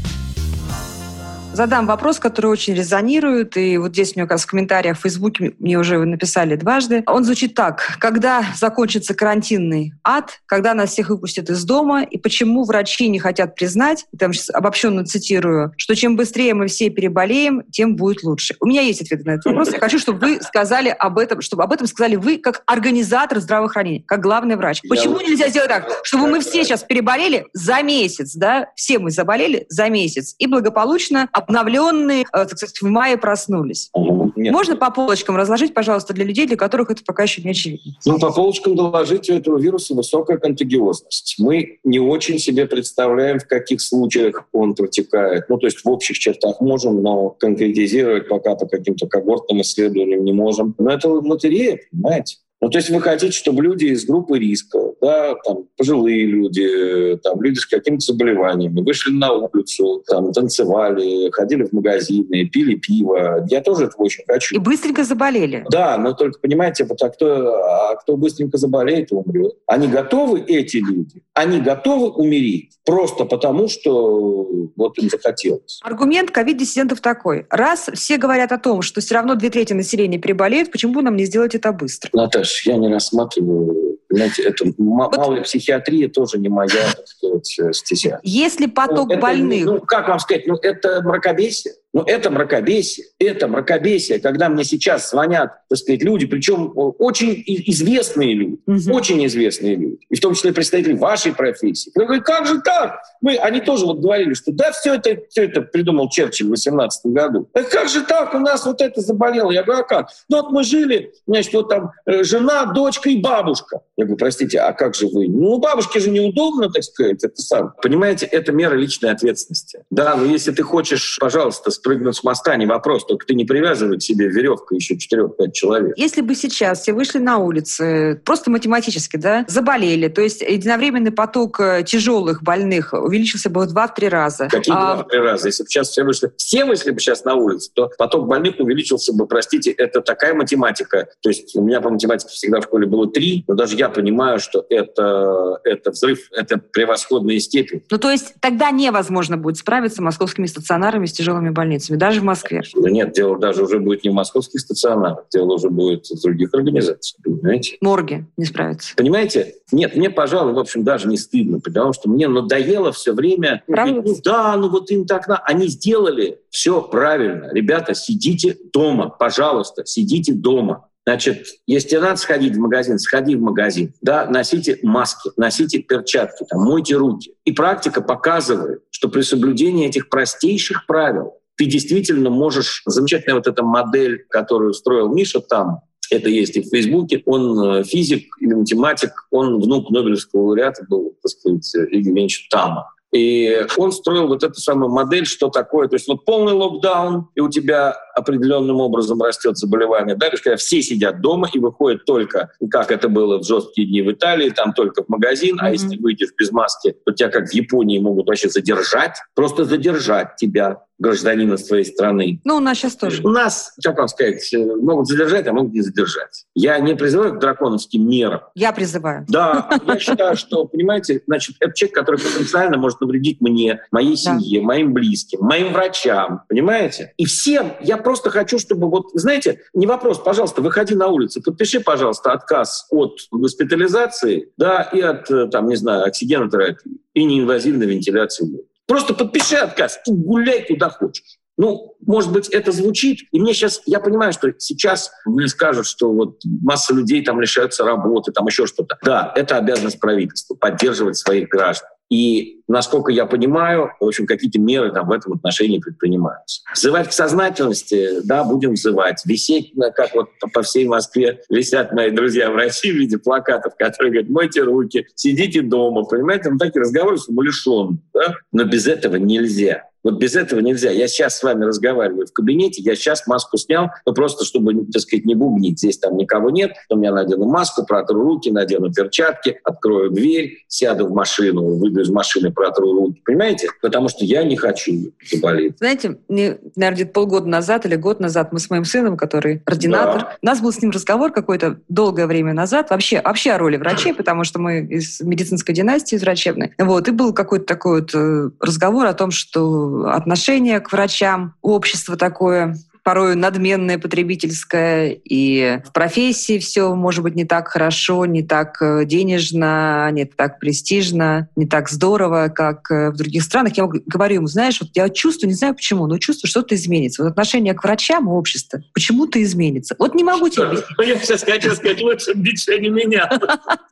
задам 1.58 1.88
вопрос, 1.88 2.20
который 2.20 2.48
очень 2.48 2.76
резонирует. 2.76 3.58
И 3.58 3.78
вот 3.78 3.92
здесь 3.92 4.14
у 4.16 4.20
меня 4.20 4.28
как 4.28 4.40
в 4.40 4.46
комментариях 4.46 4.98
в 4.98 5.02
Фейсбуке 5.02 5.54
мне 5.60 5.78
уже 5.78 5.98
написали 5.98 6.56
дважды. 6.56 7.04
Он 7.08 7.24
звучит 7.24 7.56
так. 7.56 7.98
Когда 8.00 8.46
закончится 8.56 9.14
карантинный 9.14 9.94
ад, 10.04 10.40
когда 10.46 10.74
нас 10.74 10.92
всех 10.92 11.10
выпустят 11.10 11.50
из 11.50 11.64
дома, 11.66 12.04
и 12.04 12.18
почему 12.18 12.64
врачи 12.64 13.10
не 13.10 13.20
хотят 13.20 13.56
признать, 13.56 14.06
там 14.18 14.34
сейчас 14.34 14.52
обобщенно 14.52 15.04
цитирую, 15.04 15.74
что 15.78 15.96
чем 15.96 16.16
быстрее 16.16 16.54
мы 16.54 16.68
все 16.68 16.90
переболеем, 16.90 17.64
тем 17.72 17.96
будет 17.96 18.24
лучше. 18.24 18.56
У 18.60 18.68
меня 18.68 18.82
есть 18.82 19.02
ответ 19.02 19.26
на 19.26 19.32
этот 19.32 19.46
вопрос. 19.46 19.74
Я 19.74 19.80
хочу, 19.80 19.98
чтобы 19.98 20.20
вы 20.20 20.42
сказали 20.42 20.90
об 20.90 21.18
этом, 21.18 21.42
чтобы 21.42 21.64
об 21.64 21.74
этом 21.74 21.88
сказали 21.88 22.16
вы 22.16 22.38
как 22.38 22.62
организатор 22.68 23.40
здравоохранения, 23.40 24.04
как 24.06 24.22
главный 24.22 24.56
врач. 24.56 24.82
Почему 24.88 25.20
нельзя 25.22 25.50
сделать 25.50 25.70
так, 25.70 25.90
чтобы 26.04 26.28
мы 26.28 26.40
все 26.40 26.64
сейчас 26.64 26.84
переболели 26.84 27.48
за 27.54 27.82
месяц, 27.82 28.36
да, 28.36 28.68
все 28.76 29.00
мы 29.00 29.10
заболели 29.10 29.66
за 29.70 29.90
месяц 29.90 30.36
и 30.38 30.46
благополучно 30.46 31.28
обновленные, 31.48 32.22
э, 32.22 32.26
так 32.32 32.58
сказать, 32.58 32.82
в 32.82 32.86
мае 32.86 33.18
проснулись. 33.18 33.90
Нет. 34.36 34.54
Можно 34.54 34.76
по 34.76 34.92
полочкам 34.92 35.36
разложить, 35.36 35.74
пожалуйста, 35.74 36.14
для 36.14 36.26
людей, 36.26 36.46
для 36.46 36.58
которых 36.58 36.92
это 36.92 37.04
пока 37.06 37.24
еще 37.24 37.42
не 37.42 37.52
очевидно? 37.52 37.94
Ну, 38.06 38.20
по 38.20 38.32
полочкам 38.32 38.76
доложить 38.76 39.30
у 39.30 39.34
этого 39.34 39.58
вируса 39.58 39.96
высокая 39.96 40.38
контагиозность. 40.38 41.36
Мы 41.40 41.80
не 41.84 42.00
очень 42.00 42.38
себе 42.38 42.66
представляем, 42.66 43.40
в 43.40 43.48
каких 43.48 43.82
случаях 43.82 44.46
он 44.52 44.76
протекает. 44.76 45.46
Ну, 45.50 45.58
то 45.58 45.66
есть 45.68 45.84
в 45.84 45.90
общих 45.90 46.20
чертах 46.20 46.62
можем, 46.62 47.02
но 47.02 47.30
конкретизировать 47.30 48.28
пока 48.28 48.56
по 48.56 48.68
каким-то 48.68 49.08
когортным 49.08 49.62
исследованиям 49.62 50.24
не 50.24 50.34
можем. 50.34 50.76
Но 50.78 50.92
это 50.92 51.10
лотерея, 51.10 51.80
понимаете? 51.92 52.38
Ну, 52.60 52.70
то 52.70 52.80
есть 52.80 52.90
вы 52.90 53.02
хотите, 53.02 53.32
чтобы 53.32 53.62
люди 53.62 53.86
из 53.86 54.06
группы 54.06 54.40
риска, 54.40 54.80
да, 55.00 55.36
там, 55.46 55.66
пожилые 55.78 56.26
люди, 56.26 57.18
там, 57.24 57.42
люди 57.42 57.60
с 57.60 57.66
какими-то 57.66 58.06
заболеваниями, 58.06 58.82
вышли 58.82 59.12
на 59.12 59.32
улицу, 59.32 60.04
там, 60.08 60.34
танцевали, 60.34 61.30
ходили 61.32 61.64
в 61.64 61.74
магазины, 61.74 62.46
пили 62.46 62.76
пиво. 62.76 63.46
Я 63.50 63.62
тоже 63.62 63.86
этого 63.86 64.04
очень 64.04 64.24
хочу. 64.28 64.56
И 64.56 64.60
быстренько 64.60 65.04
заболели. 65.04 65.66
Да, 65.70 65.98
но 65.98 66.14
только, 66.14 66.40
понимаете, 66.40 66.86
вот, 66.86 67.02
а, 67.02 67.10
кто, 67.10 67.56
а 67.64 67.96
кто 67.96 68.18
быстренько 68.18 68.58
заболеет, 68.58 69.12
умрет. 69.12 69.54
Они 69.68 69.88
готовы, 69.88 70.42
эти 70.42 70.78
люди, 70.78 71.22
они 71.34 71.60
готовы 71.60 72.10
умереть 72.10 72.78
просто 72.86 73.26
потому, 73.26 73.68
что 73.68 74.48
вот 74.76 74.98
им 74.98 75.10
захотелось. 75.10 75.80
Аргумент 75.84 76.32
ковид-диссидентов 76.32 77.02
такой. 77.02 77.46
Раз 77.50 77.90
все 77.94 78.18
говорят 78.18 78.52
о 78.52 78.58
том, 78.58 78.82
что 78.82 79.02
все 79.02 79.16
равно 79.16 79.36
две 79.36 79.50
трети 79.50 79.74
населения 79.74 80.18
переболеют, 80.18 80.72
почему 80.72 80.94
бы 80.94 81.02
нам 81.02 81.16
не 81.18 81.26
сделать 81.26 81.54
это 81.54 81.72
быстро? 81.72 82.10
Наташа, 82.14 82.47
я 82.66 82.78
не 82.78 82.88
рассматриваю, 82.92 83.98
знаете, 84.10 84.44
это 84.44 84.66
вот. 84.66 84.76
малая 84.78 85.42
психиатрия 85.42 86.10
тоже 86.10 86.38
не 86.40 86.50
моя, 86.50 86.70
так 86.96 87.08
сказать, 87.08 87.76
стезя. 87.76 88.20
Если 88.24 88.68
поток 88.68 89.10
ну, 89.10 89.20
больных... 89.20 89.66
ну, 89.66 89.80
как 89.82 90.08
вам 90.08 90.20
сказать, 90.20 90.48
ну, 90.48 90.56
это 90.56 91.02
мракобесие. 91.02 91.74
Но 91.94 92.04
это 92.06 92.30
мракобесие. 92.30 93.08
Это 93.20 93.48
мракобесие, 93.48 94.20
когда 94.20 94.50
мне 94.50 94.64
сейчас 94.64 95.10
звонят, 95.10 95.54
так 95.70 95.78
сказать, 95.78 96.04
люди, 96.04 96.26
причем 96.26 96.72
очень 96.76 97.44
известные 97.46 98.34
люди, 98.34 98.58
угу. 98.66 98.96
очень 98.96 99.26
известные 99.26 99.76
люди, 99.76 100.00
и 100.10 100.16
в 100.16 100.20
том 100.20 100.34
числе 100.34 100.54
представители 100.54 100.94
вашей 100.94 101.34
профессии. 101.34 101.92
Я 101.96 102.06
говорю, 102.06 102.22
как 102.24 102.46
же 102.46 102.62
так? 102.62 103.00
Мы, 103.22 103.36
они 103.38 103.62
тоже 103.62 103.86
вот 103.86 104.00
говорили, 104.00 104.34
что 104.34 104.52
да, 104.52 104.72
все 104.72 104.96
это, 104.96 105.18
все 105.30 105.46
это 105.46 105.62
придумал 105.62 106.10
Черчилль 106.10 106.48
в 106.48 106.52
18 106.52 107.06
году. 107.08 107.50
Да 107.54 107.64
как 107.64 107.90
же 107.90 108.02
так? 108.04 108.34
У 108.34 108.40
нас 108.40 108.66
вот 108.66 108.82
это 108.82 109.02
заболело. 109.02 109.52
Я 109.52 109.64
говорю, 109.64 109.82
а 109.82 109.84
как? 109.84 110.10
Ну 110.30 110.42
вот 110.42 110.52
мы 110.52 110.64
жили, 110.64 111.14
значит, 111.26 111.54
вот 111.54 111.70
там 111.70 111.92
э, 112.06 112.24
жена, 112.24 112.66
дочка 112.66 113.10
и 113.10 113.20
бабушка. 113.20 113.82
Я 113.96 114.06
говорю, 114.06 114.18
простите, 114.18 114.60
а 114.60 114.74
как 114.74 114.94
же 114.94 115.08
вы? 115.08 115.28
Ну, 115.28 115.58
бабушке 115.58 116.00
же 116.00 116.12
неудобно, 116.12 116.70
так 116.70 116.84
сказать, 116.84 117.24
это 117.24 117.42
сам. 117.42 117.74
Понимаете, 117.82 118.26
это 118.26 118.52
мера 118.52 118.76
личной 118.76 119.12
ответственности. 119.12 119.84
Да, 119.90 120.16
но 120.16 120.26
если 120.26 120.52
ты 120.52 120.64
хочешь, 120.64 121.18
пожалуйста, 121.20 121.72
спрыгнуть 121.88 122.16
с 122.18 122.24
моста, 122.24 122.56
не 122.58 122.66
вопрос, 122.66 123.06
только 123.06 123.26
ты 123.26 123.34
не 123.34 123.46
привязывай 123.46 123.98
к 123.98 124.02
себе 124.02 124.28
веревку 124.28 124.76
еще 124.76 124.96
4-5 124.96 125.52
человек. 125.54 125.94
Если 125.96 126.20
бы 126.20 126.36
сейчас 126.36 126.82
все 126.82 126.92
вышли 126.92 127.20
на 127.20 127.38
улицы, 127.38 128.22
просто 128.26 128.52
математически, 128.52 129.16
да, 129.16 129.46
заболели, 129.48 130.10
то 130.10 130.22
есть 130.22 130.42
единовременный 130.42 131.12
поток 131.12 131.62
э, 131.62 131.84
тяжелых 131.86 132.44
больных 132.44 132.92
увеличился 132.92 133.50
бы 133.50 133.66
в 133.66 133.74
2-3 133.74 134.10
раза. 134.10 134.48
Какие 134.50 134.76
а... 134.76 135.06
2-3 135.10 135.18
раза? 135.20 135.48
Если 135.48 135.64
бы 135.64 135.70
сейчас 135.70 135.90
все 135.90 136.04
вышли, 136.04 136.30
все 136.36 136.66
вышли 136.66 136.92
бы 136.92 137.00
сейчас 137.00 137.24
на 137.24 137.36
улицу, 137.36 137.72
то 137.74 137.90
поток 137.98 138.28
больных 138.28 138.56
увеличился 138.60 139.14
бы, 139.14 139.26
простите, 139.26 139.72
это 139.72 140.02
такая 140.02 140.34
математика. 140.34 141.08
То 141.22 141.30
есть 141.30 141.56
у 141.56 141.62
меня 141.62 141.80
по 141.80 141.90
математике 141.90 142.32
всегда 142.34 142.60
в 142.60 142.64
школе 142.64 142.86
было 142.86 143.10
3, 143.10 143.46
но 143.48 143.54
даже 143.54 143.78
я 143.78 143.88
понимаю, 143.88 144.40
что 144.40 144.66
это, 144.70 145.62
это 145.64 145.92
взрыв, 145.92 146.20
это 146.32 146.58
превосходная 146.58 147.40
степень. 147.40 147.82
Ну 147.90 147.98
то 147.98 148.12
есть 148.12 148.34
тогда 148.42 148.72
невозможно 148.72 149.38
будет 149.38 149.56
справиться 149.56 149.98
с 149.98 150.02
московскими 150.02 150.48
стационарами 150.48 151.06
с 151.06 151.14
тяжелыми 151.14 151.50
больными 151.52 151.67
больницами, 151.68 151.98
даже 151.98 152.22
в 152.22 152.24
Москве? 152.24 152.62
Да 152.76 152.90
нет, 152.90 153.12
дело 153.14 153.38
даже 153.38 153.64
уже 153.64 153.80
будет 153.80 154.04
не 154.04 154.10
в 154.10 154.14
московских 154.14 154.60
стационарах, 154.62 155.26
дело 155.32 155.54
уже 155.54 155.70
будет 155.70 156.06
в 156.06 156.22
других 156.22 156.54
организациях, 156.54 157.22
понимаете? 157.24 157.78
Морги 157.82 158.26
не 158.38 158.46
справятся. 158.46 158.96
Понимаете? 158.96 159.56
Нет, 159.72 159.96
мне, 159.96 160.10
пожалуй, 160.10 160.54
в 160.54 160.60
общем, 160.60 160.84
даже 160.84 161.08
не 161.08 161.18
стыдно, 161.18 161.60
потому 161.60 161.94
что 161.94 162.10
мне 162.10 162.28
надоело 162.28 162.92
все 162.92 163.14
время... 163.14 163.64
Правда? 163.68 164.02
Ну 164.06 164.16
да, 164.24 164.56
ну 164.56 164.70
вот 164.70 164.90
им 164.92 165.06
так... 165.06 165.28
На... 165.28 165.38
Они 165.38 165.68
сделали 165.68 166.40
все 166.50 166.82
правильно. 166.82 167.50
Ребята, 167.52 167.94
сидите 167.94 168.58
дома, 168.74 169.10
пожалуйста, 169.10 169.86
сидите 169.86 170.34
дома. 170.34 170.88
Значит, 171.08 171.48
если 171.68 171.88
тебе 171.88 172.02
надо 172.02 172.18
сходить 172.18 172.58
в 172.58 172.60
магазин, 172.60 173.00
сходи 173.00 173.38
в 173.38 173.42
магазин. 173.42 173.94
Да, 174.02 174.26
носите 174.26 174.78
маски, 174.84 175.30
носите 175.38 175.80
перчатки, 175.80 176.46
там, 176.50 176.64
мойте 176.64 176.96
руки. 176.96 177.34
И 177.46 177.54
практика 177.54 178.02
показывает, 178.02 178.82
что 178.92 179.08
при 179.08 179.22
соблюдении 179.22 179.88
этих 179.88 180.10
простейших 180.10 180.86
правил 180.86 181.36
ты 181.58 181.66
действительно 181.66 182.30
можешь... 182.30 182.84
Замечательная 182.86 183.36
вот 183.36 183.48
эта 183.48 183.64
модель, 183.64 184.26
которую 184.30 184.74
строил 184.74 185.14
Миша 185.14 185.42
там, 185.42 185.82
это 186.10 186.30
есть 186.30 186.56
и 186.56 186.62
в 186.62 186.70
Фейсбуке. 186.70 187.22
Он 187.26 187.80
э, 187.80 187.84
физик 187.84 188.28
или 188.40 188.54
математик, 188.54 189.12
он 189.32 189.60
внук 189.60 189.90
Нобелевского 189.90 190.42
лауреата 190.42 190.86
был, 190.88 191.16
так 191.22 191.32
сказать, 191.32 191.76
Игорь 191.92 192.20
Ильич 192.20 192.48
Тама. 192.50 192.92
И 193.14 193.66
он 193.78 193.94
строил 193.94 194.28
вот 194.28 194.44
эту 194.44 194.56
самую 194.56 194.92
модель, 194.92 195.26
что 195.26 195.48
такое. 195.48 195.88
То 195.88 195.96
есть 195.96 196.08
вот 196.10 196.26
полный 196.26 196.52
локдаун, 196.52 197.30
и 197.36 197.40
у 197.40 197.50
тебя 197.50 197.96
определенным 198.16 198.82
образом 198.82 199.22
растет 199.22 199.58
заболевание. 199.58 200.16
Да, 200.16 200.28
есть 200.28 200.44
когда 200.44 200.58
все 200.58 200.82
сидят 200.82 201.22
дома 201.22 201.50
и 201.54 201.60
выходят 201.60 202.04
только, 202.06 202.52
как 202.70 202.92
это 202.92 203.08
было 203.08 203.40
в 203.40 203.46
жесткие 203.46 203.88
дни 203.88 204.02
в 204.02 204.12
Италии, 204.12 204.50
там 204.50 204.74
только 204.74 205.04
в 205.04 205.10
магазин, 205.10 205.56
mm-hmm. 205.56 205.66
а 205.66 205.72
если 205.72 205.98
выйдешь 205.98 206.34
без 206.38 206.52
маски, 206.52 206.96
то 207.06 207.14
тебя 207.14 207.30
как 207.30 207.48
в 207.50 207.54
Японии 207.54 208.00
могут 208.00 208.28
вообще 208.28 208.50
задержать, 208.50 209.16
просто 209.36 209.64
задержать 209.64 210.36
тебя 210.36 210.82
гражданина 211.00 211.58
своей 211.58 211.86
страны. 211.86 212.42
Ну, 212.44 212.58
у 212.58 212.60
нас 212.60 212.78
сейчас 212.78 212.96
тоже. 212.96 213.22
У 213.24 213.30
нас, 213.30 213.74
как 213.84 213.98
вам 213.98 214.08
сказать, 214.08 214.42
могут 214.82 215.08
задержать, 215.08 215.48
а 215.48 215.54
могут 215.54 215.74
не 215.74 215.82
задержать. 215.82 216.46
Я 216.56 216.80
не 216.80 216.96
призываю 216.96 217.36
к 217.36 217.40
драконовским 217.40 218.08
мерам. 218.08 218.42
Я 218.56 218.72
призываю. 218.72 219.26
Да, 219.30 219.70
я 219.88 220.00
считаю, 220.00 220.36
что, 220.36 220.66
понимаете, 220.66 221.22
значит, 221.28 221.56
это 221.60 221.74
человек, 221.74 221.96
который 221.96 222.20
потенциально 222.20 222.78
может 222.78 223.02
навредить 223.02 223.42
мне, 223.42 223.82
моей 223.92 224.16
семье, 224.16 224.62
моим 224.62 224.94
близким, 224.94 225.42
моим 225.42 225.74
врачам, 225.74 226.42
понимаете? 226.50 227.14
И 227.18 227.26
всем 227.26 227.74
я 227.82 227.98
просто 227.98 228.30
хочу, 228.30 228.60
чтобы 228.60 228.90
вот, 228.90 229.08
знаете, 229.14 229.62
не 229.74 229.88
вопрос, 229.88 230.20
пожалуйста, 230.20 230.62
выходи 230.62 230.96
на 230.96 231.08
улицу, 231.08 231.42
подпиши, 231.42 231.80
пожалуйста, 231.80 232.32
отказ 232.32 232.88
от 232.90 233.20
госпитализации, 233.32 234.52
да, 234.58 234.82
и 234.82 235.02
от, 235.02 235.30
э, 235.30 235.48
там, 235.48 235.68
не 235.68 235.76
знаю, 235.76 236.06
оксигенотерапии 236.06 236.98
и 237.14 237.24
неинвазивной 237.24 237.88
вентиляции. 237.88 238.48
Просто 238.88 239.14
подпиши 239.14 239.56
отказ 239.56 240.00
и 240.08 240.12
гуляй 240.12 240.66
куда 240.68 240.90
хочешь. 240.90 241.38
Ну, 241.58 241.96
может 242.06 242.32
быть, 242.32 242.50
это 242.50 242.72
звучит. 242.72 243.22
И 243.32 243.40
мне 243.40 243.54
сейчас, 243.54 243.82
я 243.86 244.00
понимаю, 244.00 244.32
что 244.32 244.54
сейчас 244.60 245.12
мне 245.26 245.48
скажут, 245.48 245.88
что 245.88 246.12
вот 246.14 246.40
масса 246.46 246.94
людей 246.94 247.24
там 247.24 247.42
лишаются 247.42 247.84
работы, 247.84 248.32
там 248.32 248.46
еще 248.46 248.68
что-то. 248.68 248.98
Да, 249.04 249.34
это 249.36 249.58
обязанность 249.58 250.00
правительства 250.00 250.54
поддерживать 250.56 251.18
своих 251.18 251.50
граждан. 251.50 251.90
И, 252.10 252.62
насколько 252.68 253.12
я 253.12 253.26
понимаю, 253.26 253.92
в 254.00 254.06
общем, 254.06 254.26
какие-то 254.26 254.60
меры 254.60 254.92
там 254.94 255.08
в 255.08 255.12
этом 255.12 255.34
отношении 255.34 255.80
предпринимаются. 255.80 256.62
Взывать 256.74 257.10
к 257.10 257.12
сознательности, 257.12 258.22
да, 258.24 258.44
будем 258.44 258.74
взывать. 258.74 259.22
Висеть, 259.26 259.74
как 259.96 260.16
вот 260.16 260.30
по 260.54 260.62
всей 260.62 260.86
Москве 260.86 261.42
висят 261.50 261.92
мои 261.92 262.10
друзья-врачи 262.12 262.92
в 262.92 262.96
виде 262.96 263.18
плакатов, 263.18 263.76
которые 263.78 264.12
говорят, 264.12 264.30
мойте 264.30 264.62
руки, 264.62 265.08
сидите 265.16 265.62
дома, 265.62 266.04
понимаете? 266.04 266.50
Ну, 266.50 266.58
такие 266.58 266.82
разговоры 266.82 267.18
с 267.18 267.28
умалишенным, 267.28 268.02
да? 268.14 268.36
Но 268.52 268.64
без 268.64 268.88
этого 268.88 269.18
нельзя. 269.18 269.84
Вот 270.08 270.20
без 270.20 270.38
этого 270.38 270.62
нельзя. 270.62 270.90
Я 270.90 271.10
сейчас 271.10 271.38
с 271.38 271.44
вами 271.44 271.66
разговариваю 271.66 272.28
в 272.28 272.32
кабинете, 272.32 272.82
я 272.82 272.96
сейчас 272.96 273.28
маску 273.28 273.58
снял, 273.58 273.90
ну 274.06 274.14
просто 274.14 274.46
чтобы, 274.46 274.86
так 274.86 275.02
сказать, 275.02 275.26
не 275.26 275.36
бубнить. 275.36 275.80
Здесь 275.80 275.98
там 275.98 276.16
никого 276.16 276.50
нет, 276.50 276.72
у 276.90 276.96
меня 276.96 277.12
надену 277.12 277.46
маску, 277.46 277.86
протру 277.86 278.22
руки, 278.22 278.50
надену 278.50 278.90
перчатки, 278.90 279.60
открою 279.66 280.10
дверь, 280.10 280.64
сяду 280.70 281.08
в 281.08 281.12
машину, 281.12 281.76
выйду 281.76 282.00
из 282.00 282.10
машины, 282.10 282.54
протру 282.54 282.94
руки. 282.94 283.22
Понимаете? 283.26 283.68
Потому 283.82 284.08
что 284.08 284.24
я 284.24 284.44
не 284.44 284.56
хочу 284.56 285.12
заболеть. 285.30 285.78
Знаете, 285.80 286.20
мне, 286.30 286.58
наверное, 286.78 286.96
где-то 286.96 287.12
полгода 287.12 287.50
назад 287.50 287.86
или 287.86 287.98
год 287.98 288.22
назад 288.22 288.54
мы 288.54 288.60
с 288.60 288.70
моим 288.70 288.86
сыном, 288.86 289.18
который 289.18 289.62
ординатор, 289.66 290.22
да. 290.22 290.38
у 290.42 290.46
нас 290.46 290.62
был 290.62 290.72
с 290.72 290.82
ним 290.82 290.92
разговор 290.92 291.34
какое-то 291.34 291.82
долгое 291.90 292.28
время 292.28 292.54
назад, 292.54 292.92
вообще, 292.92 293.22
вообще 293.22 293.52
о 293.52 293.58
роли 293.58 293.76
врачей, 293.76 294.14
потому 294.14 294.46
что 294.46 294.60
мы 294.60 294.86
из 294.86 295.20
медицинской 295.20 295.76
династии, 295.76 296.16
из 296.16 296.22
врачебной. 296.22 296.72
Вот, 296.78 297.10
и 297.10 297.12
был 297.12 297.34
какой-то 297.34 297.66
такой 297.66 298.00
вот 298.00 298.16
э, 298.16 298.52
разговор 298.62 299.06
о 299.08 299.14
том, 299.14 299.32
что 299.32 299.97
отношение 300.06 300.80
к 300.80 300.92
врачам, 300.92 301.56
общество 301.62 302.16
такое 302.18 302.78
порой 303.08 303.38
надменное, 303.38 303.98
потребительское, 303.98 305.18
и 305.24 305.80
в 305.86 305.94
профессии 305.94 306.60
все 306.60 306.94
может 306.94 307.24
быть 307.24 307.36
не 307.36 307.46
так 307.46 307.70
хорошо, 307.70 308.26
не 308.26 308.44
так 308.44 308.82
э, 308.82 309.06
денежно, 309.06 310.10
не 310.12 310.26
так 310.26 310.60
престижно, 310.60 311.48
не 311.56 311.66
так 311.66 311.88
здорово, 311.88 312.52
как 312.54 312.92
э, 312.92 313.12
в 313.12 313.16
других 313.16 313.44
странах. 313.44 313.78
Я 313.78 313.88
говорю 313.88 314.36
ему, 314.36 314.48
знаешь, 314.48 314.82
вот 314.82 314.90
я 314.94 315.08
чувствую, 315.08 315.52
не 315.52 315.56
знаю 315.56 315.74
почему, 315.74 316.06
но 316.06 316.18
чувствую, 316.18 316.50
что-то 316.50 316.76
изменится. 316.76 317.24
Вот 317.24 317.30
отношение 317.30 317.74
к 317.74 317.82
врачам 317.82 318.28
и 318.28 318.32
обществу 318.32 318.82
почему-то 318.94 319.42
изменится. 319.42 319.96
Вот 319.98 320.14
не 320.14 320.26
могу 320.26 320.50
тебе 320.50 320.64
объяснить. 320.64 320.98
Я 321.00 321.18
сейчас 321.20 321.44
хочу 321.44 321.76
сказать, 321.76 322.02
лучше 322.02 322.34
бить 322.34 322.68
не 322.68 322.90
меня. 322.90 323.30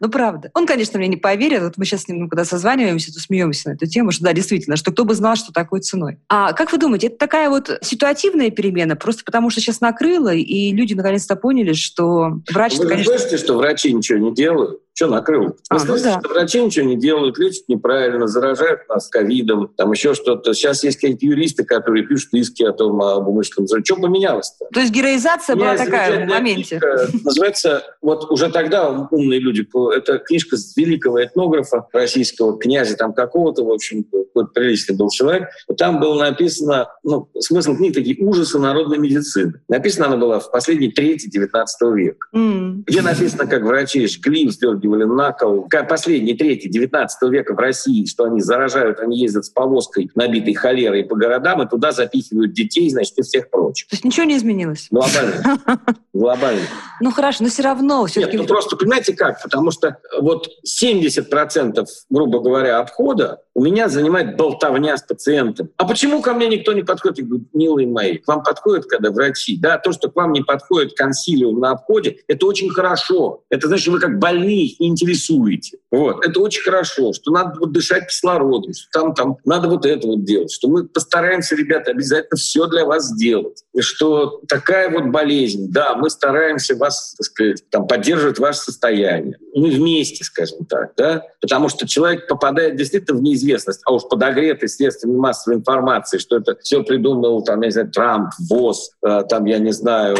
Ну, 0.01 0.10
правда. 0.10 0.51
Он, 0.54 0.67
конечно, 0.67 0.99
мне 0.99 1.08
не 1.08 1.15
поверит. 1.15 1.62
Вот 1.62 1.78
мы 1.78 1.86
сейчас 1.86 2.04
с 2.04 2.08
ним, 2.10 2.28
когда 2.28 2.43
созваниваемся, 2.43 3.13
то 3.13 3.19
смеемся 3.19 3.69
на 3.69 3.73
эту 3.75 3.88
тему, 3.88 4.12
что 4.12 4.25
да, 4.25 4.34
действительно, 4.34 4.75
что 4.75 4.91
кто 4.91 5.06
бы 5.06 5.15
знал, 5.15 5.38
что 5.38 5.54
такой 5.54 5.80
ценой. 5.80 6.19
А 6.28 6.51
как 6.51 6.73
вы 6.73 6.78
думаете, 6.78 7.08
это 7.08 7.17
такая 7.17 7.49
вот 7.49 7.80
ситуативная 7.82 8.51
перемена, 8.51 8.97
просто 9.05 9.23
потому 9.23 9.51
что 9.51 9.61
сейчас 9.61 9.81
накрыло, 9.81 10.33
и 10.33 10.71
люди 10.71 10.95
наконец-то 10.95 11.35
поняли, 11.35 11.73
что 11.73 12.41
врач... 12.51 12.77
Вы 12.77 12.87
конечно... 12.87 13.17
слышите, 13.17 13.37
что 13.37 13.53
врачи 13.53 13.93
ничего 13.93 14.17
не 14.17 14.33
делают? 14.33 14.81
Что 14.95 15.08
накрыл? 15.08 15.58
А, 15.69 15.77
ну 15.84 15.97
да. 16.01 16.21
что 16.21 16.29
врачи 16.29 16.62
ничего 16.62 16.86
не 16.86 16.95
делают, 16.95 17.38
лечат 17.38 17.67
неправильно, 17.67 18.27
заражают 18.27 18.88
нас 18.88 19.10
ковидом, 19.10 19.67
там 19.75 19.91
еще 19.91 20.13
что-то. 20.13 20.53
Сейчас 20.53 20.86
есть 20.86 21.01
какие-то 21.01 21.25
юристы, 21.25 21.65
которые 21.65 22.05
пишут 22.05 22.29
иски 22.31 22.63
о 22.63 22.71
том, 22.71 23.01
об 23.01 23.27
умышленном 23.27 23.67
заражении. 23.67 23.86
Что 23.86 23.95
поменялось-то? 23.97 24.67
То 24.73 24.79
есть 24.79 24.93
героизация 24.93 25.58
была 25.58 25.75
такая 25.75 26.25
в 26.25 26.29
моменте? 26.29 26.79
Книжка, 26.79 27.10
называется, 27.25 27.84
вот 28.01 28.31
уже 28.31 28.49
тогда 28.49 28.89
умные 29.12 29.41
люди, 29.41 29.67
это 29.93 30.17
книжка 30.19 30.55
с 30.55 30.77
великого 30.77 31.21
этнографа 31.21 31.88
российского, 31.91 32.58
князя 32.58 32.95
там 32.95 33.12
какого-то, 33.12 33.65
в 33.65 33.71
общем, 33.71 34.05
какой-то 34.05 34.51
приличный 34.53 34.95
был 34.95 35.10
человек. 35.10 35.49
Там 35.77 35.99
было 35.99 36.17
написано, 36.17 36.88
ну, 37.03 37.29
смысл 37.39 37.75
книги 37.75 37.95
такие 37.95 38.25
«Ужасы 38.25 38.60
народной 38.60 38.97
медицины». 38.97 39.62
Написана 39.67 40.08
она 40.08 40.15
была 40.15 40.39
в 40.39 40.49
последней 40.51 40.89
трети 40.89 41.27
XIX 41.27 41.65
века. 41.93 42.27
Mm. 42.34 42.84
Где 42.86 43.01
написано, 43.01 43.45
как 43.45 43.63
врачи 43.63 44.08
жгли, 44.08 44.47
вздергивали 44.47 44.85
запрыгивали 44.86 45.04
на 45.04 45.32
кол. 45.32 45.67
Последний, 45.88 46.34
третий, 46.34 46.69
19 46.69 47.30
века 47.30 47.54
в 47.54 47.60
России, 47.60 48.06
что 48.06 48.26
они 48.26 48.41
заражают, 48.41 49.00
они 49.00 49.17
ездят 49.17 49.45
с 49.45 49.50
повозкой, 49.50 50.10
набитой 50.15 50.54
холерой 50.54 51.04
по 51.04 51.15
городам, 51.15 51.62
и 51.63 51.69
туда 51.69 51.91
запихивают 51.91 52.54
детей, 52.54 52.89
значит, 52.89 53.17
и 53.17 53.21
всех 53.21 53.50
прочих. 53.50 53.88
То 53.89 53.95
есть 53.95 54.06
ничего 54.06 54.26
не 54.26 54.38
изменилось? 54.38 54.88
Глобально. 54.91 55.60
Глобально. 56.13 56.62
Ну 57.02 57.12
хорошо, 57.12 57.43
но 57.43 57.50
все 57.50 57.63
равно. 57.63 58.08
Нет, 58.15 58.34
ну 58.34 58.45
просто 58.45 58.76
понимаете 58.76 59.13
как? 59.13 59.41
Потому 59.43 59.71
что 59.71 59.98
вот 60.19 60.48
70%, 60.65 61.86
грубо 62.10 62.39
говоря, 62.39 62.80
обхода 62.80 63.41
у 63.55 63.63
меня 63.63 63.87
занимает 63.87 64.35
болтовня 64.35 64.97
с 64.97 65.01
пациентом. 65.01 65.69
А 65.77 65.87
почему 65.87 66.21
ко 66.21 66.33
мне 66.33 66.49
никто 66.49 66.73
не 66.73 66.83
подходит? 66.83 67.19
Я 67.19 67.23
говорю, 67.23 67.45
милые 67.53 67.87
мои, 67.87 68.17
к 68.17 68.27
вам 68.27 68.43
подходят, 68.43 68.85
когда 68.85 69.11
врачи. 69.11 69.57
Да, 69.57 69.77
то, 69.77 69.93
что 69.93 70.11
к 70.11 70.15
вам 70.15 70.33
не 70.33 70.41
подходит 70.41 70.93
консилиум 70.93 71.61
на 71.61 71.71
обходе, 71.71 72.17
это 72.27 72.45
очень 72.45 72.69
хорошо. 72.69 73.43
Это 73.49 73.69
значит, 73.69 73.87
вы 73.87 73.99
как 73.99 74.19
больные 74.19 74.65
их 74.65 74.79
не 74.81 74.87
интересуете. 74.87 75.77
Вот. 75.89 76.25
Это 76.25 76.41
очень 76.41 76.63
хорошо, 76.63 77.13
что 77.13 77.31
надо 77.31 77.57
вот 77.57 77.71
дышать 77.71 78.07
кислородом, 78.07 78.73
что 78.73 78.89
там, 78.91 79.13
там 79.13 79.37
надо 79.45 79.69
вот 79.69 79.85
это 79.85 80.05
вот 80.05 80.25
делать, 80.25 80.51
что 80.51 80.67
мы 80.67 80.85
постараемся, 80.85 81.55
ребята, 81.55 81.91
обязательно 81.91 82.35
все 82.35 82.67
для 82.67 82.83
вас 82.83 83.07
сделать. 83.07 83.63
И 83.73 83.79
что 83.79 84.41
такая 84.49 84.89
вот 84.89 85.05
болезнь, 85.05 85.71
да, 85.71 85.95
мы 85.95 86.09
стараемся 86.09 86.75
вас, 86.75 87.15
так 87.17 87.25
сказать, 87.25 87.63
там, 87.69 87.87
поддерживать 87.87 88.37
ваше 88.37 88.59
состояние. 88.59 89.37
Мы 89.53 89.69
вместе, 89.69 90.25
скажем 90.25 90.65
так, 90.65 90.91
да, 90.97 91.23
потому 91.39 91.69
что 91.69 91.87
человек 91.87 92.27
попадает 92.27 92.75
действительно 92.75 93.17
в 93.17 93.21
неизвестность 93.21 93.44
неизвестность, 93.45 93.81
а 93.86 93.93
уж 93.93 94.03
подогретый 94.08 94.69
средствами 94.69 95.15
массовой 95.15 95.58
информации, 95.58 96.17
что 96.17 96.38
это 96.38 96.55
все 96.62 96.84
придумал, 96.84 97.43
там, 97.43 97.62
я 97.62 97.67
не 97.67 97.71
знаю, 97.71 97.91
Трамп, 97.91 98.29
ВОЗ, 98.49 98.91
э, 99.05 99.23
там, 99.29 99.45
я 99.45 99.60
не 99.60 99.71
знаю, 99.71 100.15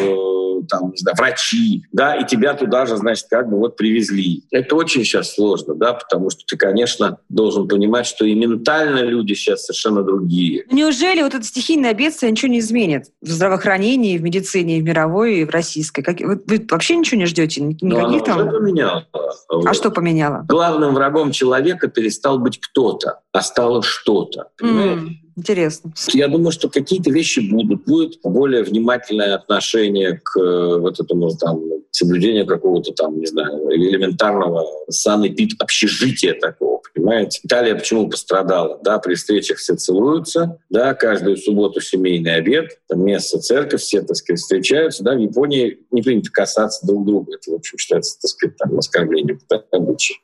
там, 0.66 0.92
не 0.92 0.98
знаю, 0.98 1.16
врачи, 1.18 1.84
да, 1.92 2.16
и 2.16 2.26
тебя 2.26 2.54
туда 2.54 2.86
же, 2.86 2.98
значит, 2.98 3.26
как 3.30 3.50
бы 3.50 3.58
вот 3.58 3.76
привезли. 3.78 4.44
Это 4.52 4.76
очень 4.76 5.04
сейчас 5.04 5.34
сложно, 5.34 5.76
да, 5.76 5.94
потому 5.94 6.30
что 6.30 6.44
ты, 6.46 6.58
конечно, 6.58 7.18
должен 7.30 7.68
понимать, 7.68 8.06
что 8.06 8.26
и 8.26 8.34
ментально 8.34 9.00
люди 9.00 9.34
сейчас 9.34 9.66
совершенно 9.66 10.04
другие. 10.04 10.66
Неужели 10.72 11.22
вот 11.22 11.34
это 11.34 11.44
стихийное 11.44 11.94
бедствие 11.94 12.32
ничего 12.32 12.52
не 12.52 12.60
изменит 12.60 13.06
в 13.22 13.30
здравоохранении, 13.30 14.18
в 14.18 14.24
медицине, 14.24 14.80
и 14.80 14.82
в 14.82 14.84
мировой, 14.84 15.40
и 15.40 15.46
в 15.46 15.50
российской? 15.50 16.02
Как, 16.02 16.20
вы, 16.20 16.42
вы 16.46 16.66
вообще 16.70 16.96
ничего 16.96 17.20
не 17.20 17.26
ждете? 17.26 17.62
Никаких 17.62 17.90
Но 17.90 18.06
оно 18.06 18.20
там? 18.20 18.38
уже 18.40 18.58
поменяло. 18.58 19.08
А 19.14 19.56
вот. 19.56 19.76
что 19.76 19.92
поменяло? 19.92 20.46
Главным 20.48 20.94
врагом 20.94 21.32
человека 21.32 21.88
перестал 21.88 22.40
быть 22.40 22.60
кто-то, 22.60 23.22
а 23.32 23.42
стало 23.42 23.84
что-то. 23.84 24.50
Mm. 24.62 25.10
Интересно. 25.36 25.94
Я 26.14 26.28
думаю, 26.28 26.52
что 26.52 26.70
какие-то 26.70 27.12
вещи 27.12 27.40
будут. 27.40 27.86
Будет 27.86 28.20
более 28.24 28.64
внимательное 28.64 29.36
отношение 29.36 30.22
к 30.24 30.40
э, 30.40 30.78
вот 30.80 31.00
этому 31.00 31.30
там 31.36 31.62
соблюдению 31.92 32.46
какого-то 32.46 32.94
там, 32.94 33.20
не 33.20 33.26
знаю, 33.26 33.70
элементарного 33.72 34.66
санэпид 34.90 35.62
общежития 35.62 36.34
такого 36.40 36.76
Понимаете? 36.96 37.42
Италия 37.44 37.76
почему 37.76 38.10
пострадала? 38.10 38.80
Да, 38.82 39.00
при 39.00 39.16
встречах 39.16 39.58
все 39.58 39.76
целуются, 39.76 40.60
да, 40.70 40.94
каждую 40.94 41.36
субботу 41.36 41.82
семейный 41.82 42.36
обед, 42.36 42.80
там 42.88 43.04
место, 43.04 43.40
церковь, 43.40 43.82
все, 43.82 44.02
так 44.02 44.16
сказать, 44.16 44.40
встречаются, 44.40 45.04
да, 45.04 45.14
в 45.14 45.20
Японии 45.20 45.80
не 45.92 46.02
принято 46.02 46.32
касаться 46.32 46.88
друг 46.88 47.06
друга. 47.06 47.34
Это, 47.36 47.52
в 47.52 47.56
общем, 47.56 47.78
считается, 47.78 48.18
так 48.22 48.30
сказать, 48.30 48.58
там, 48.58 48.78
оскорблением. 48.78 49.40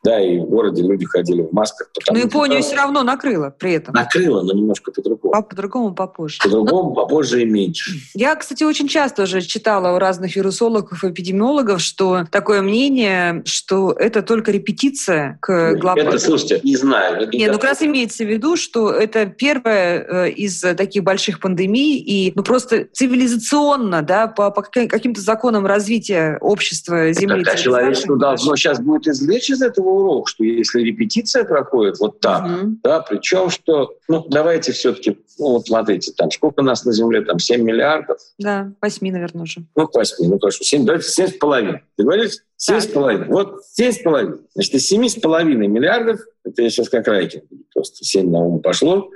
Да, 0.04 0.22
и 0.22 0.40
в 0.40 0.46
городе 0.46 0.82
люди 0.82 1.06
ходили 1.06 1.42
в 1.42 1.52
масках. 1.52 1.90
Но 2.10 2.18
Японию 2.18 2.64
все 2.64 2.78
равно 2.78 3.04
накрыло 3.04 3.54
при 3.58 3.74
этом. 3.74 3.94
Накрыло, 3.94 4.42
но 4.42 4.54
немножко 4.54 4.92
по-другому. 5.02 5.34
А 5.36 5.42
по-другому 5.42 5.94
попозже. 5.94 6.38
По-другому 6.44 6.94
попозже 6.94 7.42
и 7.42 7.46
меньше. 7.46 7.94
Я, 8.14 8.36
кстати, 8.36 8.64
очень 8.64 8.88
часто 8.88 9.24
уже 9.24 9.42
читала 9.42 9.96
у 9.96 10.00
разных 10.00 10.36
вирусологов 10.36 11.04
и 11.04 11.10
эпидемиологов, 11.10 11.82
что 11.82 12.26
такое 12.32 12.62
мнение, 12.62 13.44
что 13.46 13.92
это 13.92 14.22
только 14.22 14.52
репетиция 14.52 15.38
к 15.42 15.76
глобальному. 15.76 16.16
Это, 16.16 16.26
слушайте, 16.26 16.62
не 16.64 16.76
знаю. 16.76 17.30
Нет, 17.32 17.52
ну 17.52 17.60
как 17.60 17.70
раз 17.70 17.82
имеется 17.82 18.24
в 18.24 18.28
виду, 18.28 18.56
что 18.56 18.92
это 18.92 19.26
первая 19.26 20.06
э, 20.28 20.30
из 20.32 20.62
таких 20.62 21.04
больших 21.04 21.40
пандемий, 21.40 21.98
и 21.98 22.32
ну 22.36 22.44
просто 22.44 22.88
цивилизационно, 22.92 24.02
да, 24.02 24.28
по, 24.28 24.52
по 24.52 24.62
каким-то 24.62 25.22
законам 25.22 25.66
развития 25.66 26.38
общества 26.42 27.12
Земли. 27.14 27.44
Так, 27.44 27.56
а 27.56 27.58
человечество 27.58 28.18
должно 28.18 28.56
сейчас 28.56 28.80
будет 28.80 29.08
извлечь 29.08 29.50
из 29.50 29.62
этого 29.62 29.90
урок, 29.90 30.30
что 30.30 30.44
если 30.44 30.82
репетиция 30.82 31.44
проходит 31.44 32.00
вот 32.00 32.20
так, 32.20 32.46
угу. 32.46 32.78
да, 32.84 33.00
причем 33.02 33.50
что, 33.50 33.94
ну 34.08 34.26
давайте 34.30 34.72
все-таки, 34.94 35.20
ну 35.40 35.54
вот 35.54 35.68
смотрите, 35.68 36.12
там 36.14 36.32
сколько 36.32 36.62
нас 36.62 36.86
на 36.86 36.94
Земле, 36.94 37.22
там 37.22 37.40
7 37.40 37.62
миллиардов? 37.62 38.18
Да, 38.38 38.74
8, 38.82 39.12
наверное, 39.12 39.44
уже. 39.44 39.66
Ну, 39.76 39.90
8, 39.94 40.16
ну 40.28 40.40
хорошо, 40.40 40.64
7, 40.64 40.86
давайте 40.86 41.10
7 41.10 41.28
с 41.28 41.34
половиной. 41.34 41.82
Договорились? 41.98 42.44
Семь 42.58 42.80
с 42.80 42.86
половиной. 42.86 43.28
Вот 43.28 43.66
семь 43.72 43.92
с 43.92 43.98
половиной. 43.98 44.38
Значит, 44.54 44.76
из 44.76 44.88
семи 44.88 45.10
с 45.10 45.16
половиной 45.16 45.68
миллиардов, 45.68 46.20
это 46.44 46.62
я 46.62 46.70
сейчас 46.70 46.90
как 46.90 47.08
райкинг, 47.08 47.46
просто 47.74 48.06
семь 48.06 48.30
на 48.30 48.40
ум 48.40 48.62
пошло, 48.62 49.10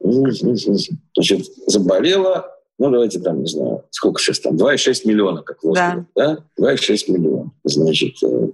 значит, 0.00 1.46
заболело 1.66 2.55
ну, 2.78 2.90
давайте 2.90 3.20
там, 3.20 3.40
не 3.40 3.46
знаю, 3.46 3.84
сколько 3.90 4.20
сейчас 4.20 4.40
там, 4.40 4.56
2,6 4.56 5.02
миллиона, 5.06 5.42
как 5.42 5.62
в 5.62 5.72
да. 5.72 6.04
да? 6.14 6.38
2,6 6.60 7.10
миллиона. 7.10 7.50
Значит, 7.64 8.16
это 8.22 8.52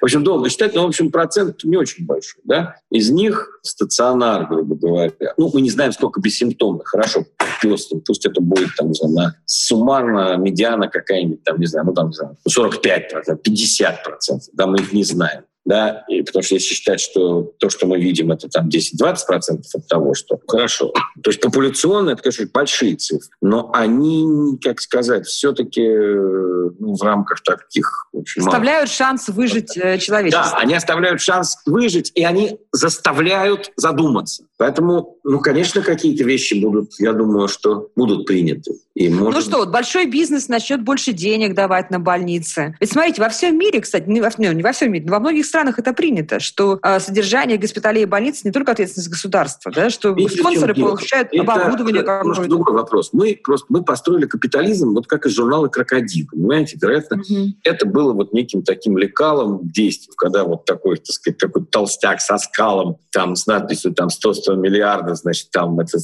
В 0.00 0.04
общем, 0.04 0.24
долго 0.24 0.50
считать, 0.50 0.74
но, 0.74 0.84
в 0.84 0.88
общем, 0.88 1.10
процент 1.10 1.62
не 1.64 1.76
очень 1.76 2.04
большой, 2.04 2.40
да? 2.44 2.76
Из 2.90 3.10
них 3.10 3.60
стационар, 3.62 4.48
грубо 4.48 4.74
говоря, 4.74 5.12
ну, 5.36 5.50
мы 5.54 5.60
не 5.60 5.70
знаем, 5.70 5.92
сколько 5.92 6.20
бессимптомных, 6.20 6.88
хорошо, 6.88 7.24
пусть, 7.62 7.92
пусть 8.04 8.26
это 8.26 8.40
будет, 8.40 8.70
там, 8.76 8.88
не 8.88 8.94
знаю, 8.94 9.14
на 9.14 9.36
суммарно 9.46 10.36
медиана 10.36 10.88
какая-нибудь, 10.88 11.44
там, 11.44 11.60
не 11.60 11.66
знаю, 11.66 11.86
ну, 11.86 11.94
там, 11.94 12.08
не 12.08 12.14
знаю, 12.14 12.36
45%, 12.48 13.38
50%, 13.46 14.40
да, 14.52 14.66
мы 14.66 14.78
их 14.78 14.92
не 14.92 15.04
знаем 15.04 15.44
да, 15.64 16.04
и 16.08 16.22
потому 16.22 16.42
что 16.42 16.56
если 16.56 16.74
считать, 16.74 17.00
что 17.00 17.52
то, 17.58 17.70
что 17.70 17.86
мы 17.86 18.00
видим, 18.00 18.32
это 18.32 18.48
там 18.48 18.68
10-20% 18.68 19.60
от 19.74 19.88
того, 19.88 20.14
что 20.14 20.40
хорошо. 20.46 20.92
То 21.22 21.30
есть 21.30 21.40
популяционно 21.40 22.10
это, 22.10 22.22
конечно, 22.22 22.46
большие 22.52 22.96
цифры, 22.96 23.28
но 23.40 23.70
они, 23.72 24.58
как 24.62 24.80
сказать, 24.80 25.26
все-таки 25.26 25.82
ну, 25.82 26.96
в 26.96 27.02
рамках 27.02 27.42
таких... 27.42 28.08
Очень 28.12 28.42
оставляют 28.42 28.88
мало. 28.88 28.96
шанс 28.96 29.28
выжить 29.28 29.76
э, 29.76 29.98
человечеству. 29.98 30.44
Да, 30.52 30.58
они 30.58 30.74
оставляют 30.74 31.20
шанс 31.20 31.56
выжить, 31.64 32.10
и 32.14 32.24
они 32.24 32.58
заставляют 32.72 33.70
задуматься. 33.76 34.44
Поэтому, 34.58 35.18
ну, 35.24 35.40
конечно, 35.40 35.82
какие-то 35.82 36.24
вещи 36.24 36.54
будут, 36.54 36.92
я 36.98 37.12
думаю, 37.12 37.48
что 37.48 37.90
будут 37.96 38.26
приняты. 38.26 38.72
И 38.94 39.08
может... 39.08 39.34
Ну 39.34 39.40
что, 39.40 39.58
вот 39.58 39.70
большой 39.70 40.06
бизнес 40.06 40.48
начнет 40.48 40.82
больше 40.82 41.12
денег 41.12 41.54
давать 41.54 41.90
на 41.90 41.98
больницы. 41.98 42.76
Ведь 42.78 42.92
смотрите, 42.92 43.22
во 43.22 43.28
всем 43.28 43.58
мире, 43.58 43.80
кстати, 43.80 44.08
не 44.08 44.20
во, 44.20 44.30
не 44.36 44.62
во 44.62 44.72
всем 44.72 44.92
мире, 44.92 45.04
но 45.06 45.12
во 45.12 45.20
многих 45.20 45.46
странах 45.52 45.78
это 45.78 45.92
принято, 45.92 46.40
что 46.40 46.78
э, 46.82 46.98
содержание 46.98 47.58
госпиталей 47.58 48.02
и 48.02 48.06
больниц 48.06 48.42
не 48.42 48.52
только 48.52 48.72
ответственность 48.72 49.10
государства, 49.10 49.70
да, 49.70 49.90
что 49.90 50.12
Видите, 50.12 50.40
спонсоры 50.40 50.74
получают 50.74 51.28
это, 51.30 51.42
оборудование 51.42 52.00
это 52.00 52.18
какое-то. 52.18 52.48
другой 52.48 52.74
вопрос. 52.74 53.10
Мы 53.12 53.38
просто 53.42 53.66
мы 53.68 53.84
построили 53.84 54.24
капитализм 54.24 54.94
вот 54.94 55.06
как 55.06 55.26
из 55.26 55.32
журнала 55.32 55.68
«Крокодил», 55.68 56.26
понимаете? 56.30 56.78
Вероятно, 56.80 57.18
угу. 57.18 57.52
это 57.64 57.84
было 57.84 58.14
вот 58.14 58.32
неким 58.32 58.62
таким 58.62 58.96
лекалом 58.96 59.60
действий, 59.62 60.14
когда 60.16 60.44
вот 60.44 60.64
такой, 60.64 60.96
так 60.96 61.12
сказать, 61.12 61.36
такой 61.36 61.66
толстяк 61.66 62.22
со 62.22 62.38
скалом, 62.38 62.96
там, 63.10 63.36
с 63.36 63.46
надписью 63.46 63.92
там 63.92 64.08
100 64.08 64.32
100 64.32 64.54
миллиардов, 64.54 65.18
значит, 65.18 65.50
там 65.50 65.78
это, 65.80 65.98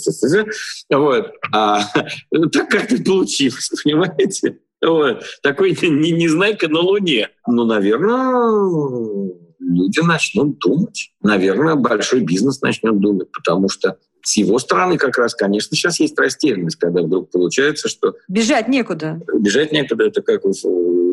вот. 0.90 1.32
А, 1.52 1.80
так 2.52 2.68
как 2.68 2.92
это 2.92 3.02
получилось, 3.02 3.70
понимаете? 3.82 4.58
Вот. 4.84 5.24
Такой 5.42 5.76
не, 5.82 6.10
незнайка 6.12 6.68
на 6.68 6.80
Луне. 6.80 7.30
Ну, 7.46 7.64
наверное, 7.64 9.32
люди 9.58 10.00
начнут 10.00 10.58
думать. 10.58 11.12
Наверное, 11.22 11.74
большой 11.74 12.20
бизнес 12.20 12.60
начнет 12.60 12.98
думать, 12.98 13.28
потому 13.32 13.68
что 13.68 13.98
с 14.22 14.36
его 14.36 14.58
стороны 14.58 14.98
как 14.98 15.16
раз, 15.16 15.34
конечно, 15.34 15.76
сейчас 15.76 16.00
есть 16.00 16.18
растерянность, 16.18 16.76
когда 16.76 17.02
вдруг 17.02 17.30
получается, 17.30 17.88
что... 17.88 18.14
Бежать 18.28 18.68
некуда. 18.68 19.20
Бежать 19.38 19.72
некуда. 19.72 20.04
Это 20.04 20.22
как 20.22 20.44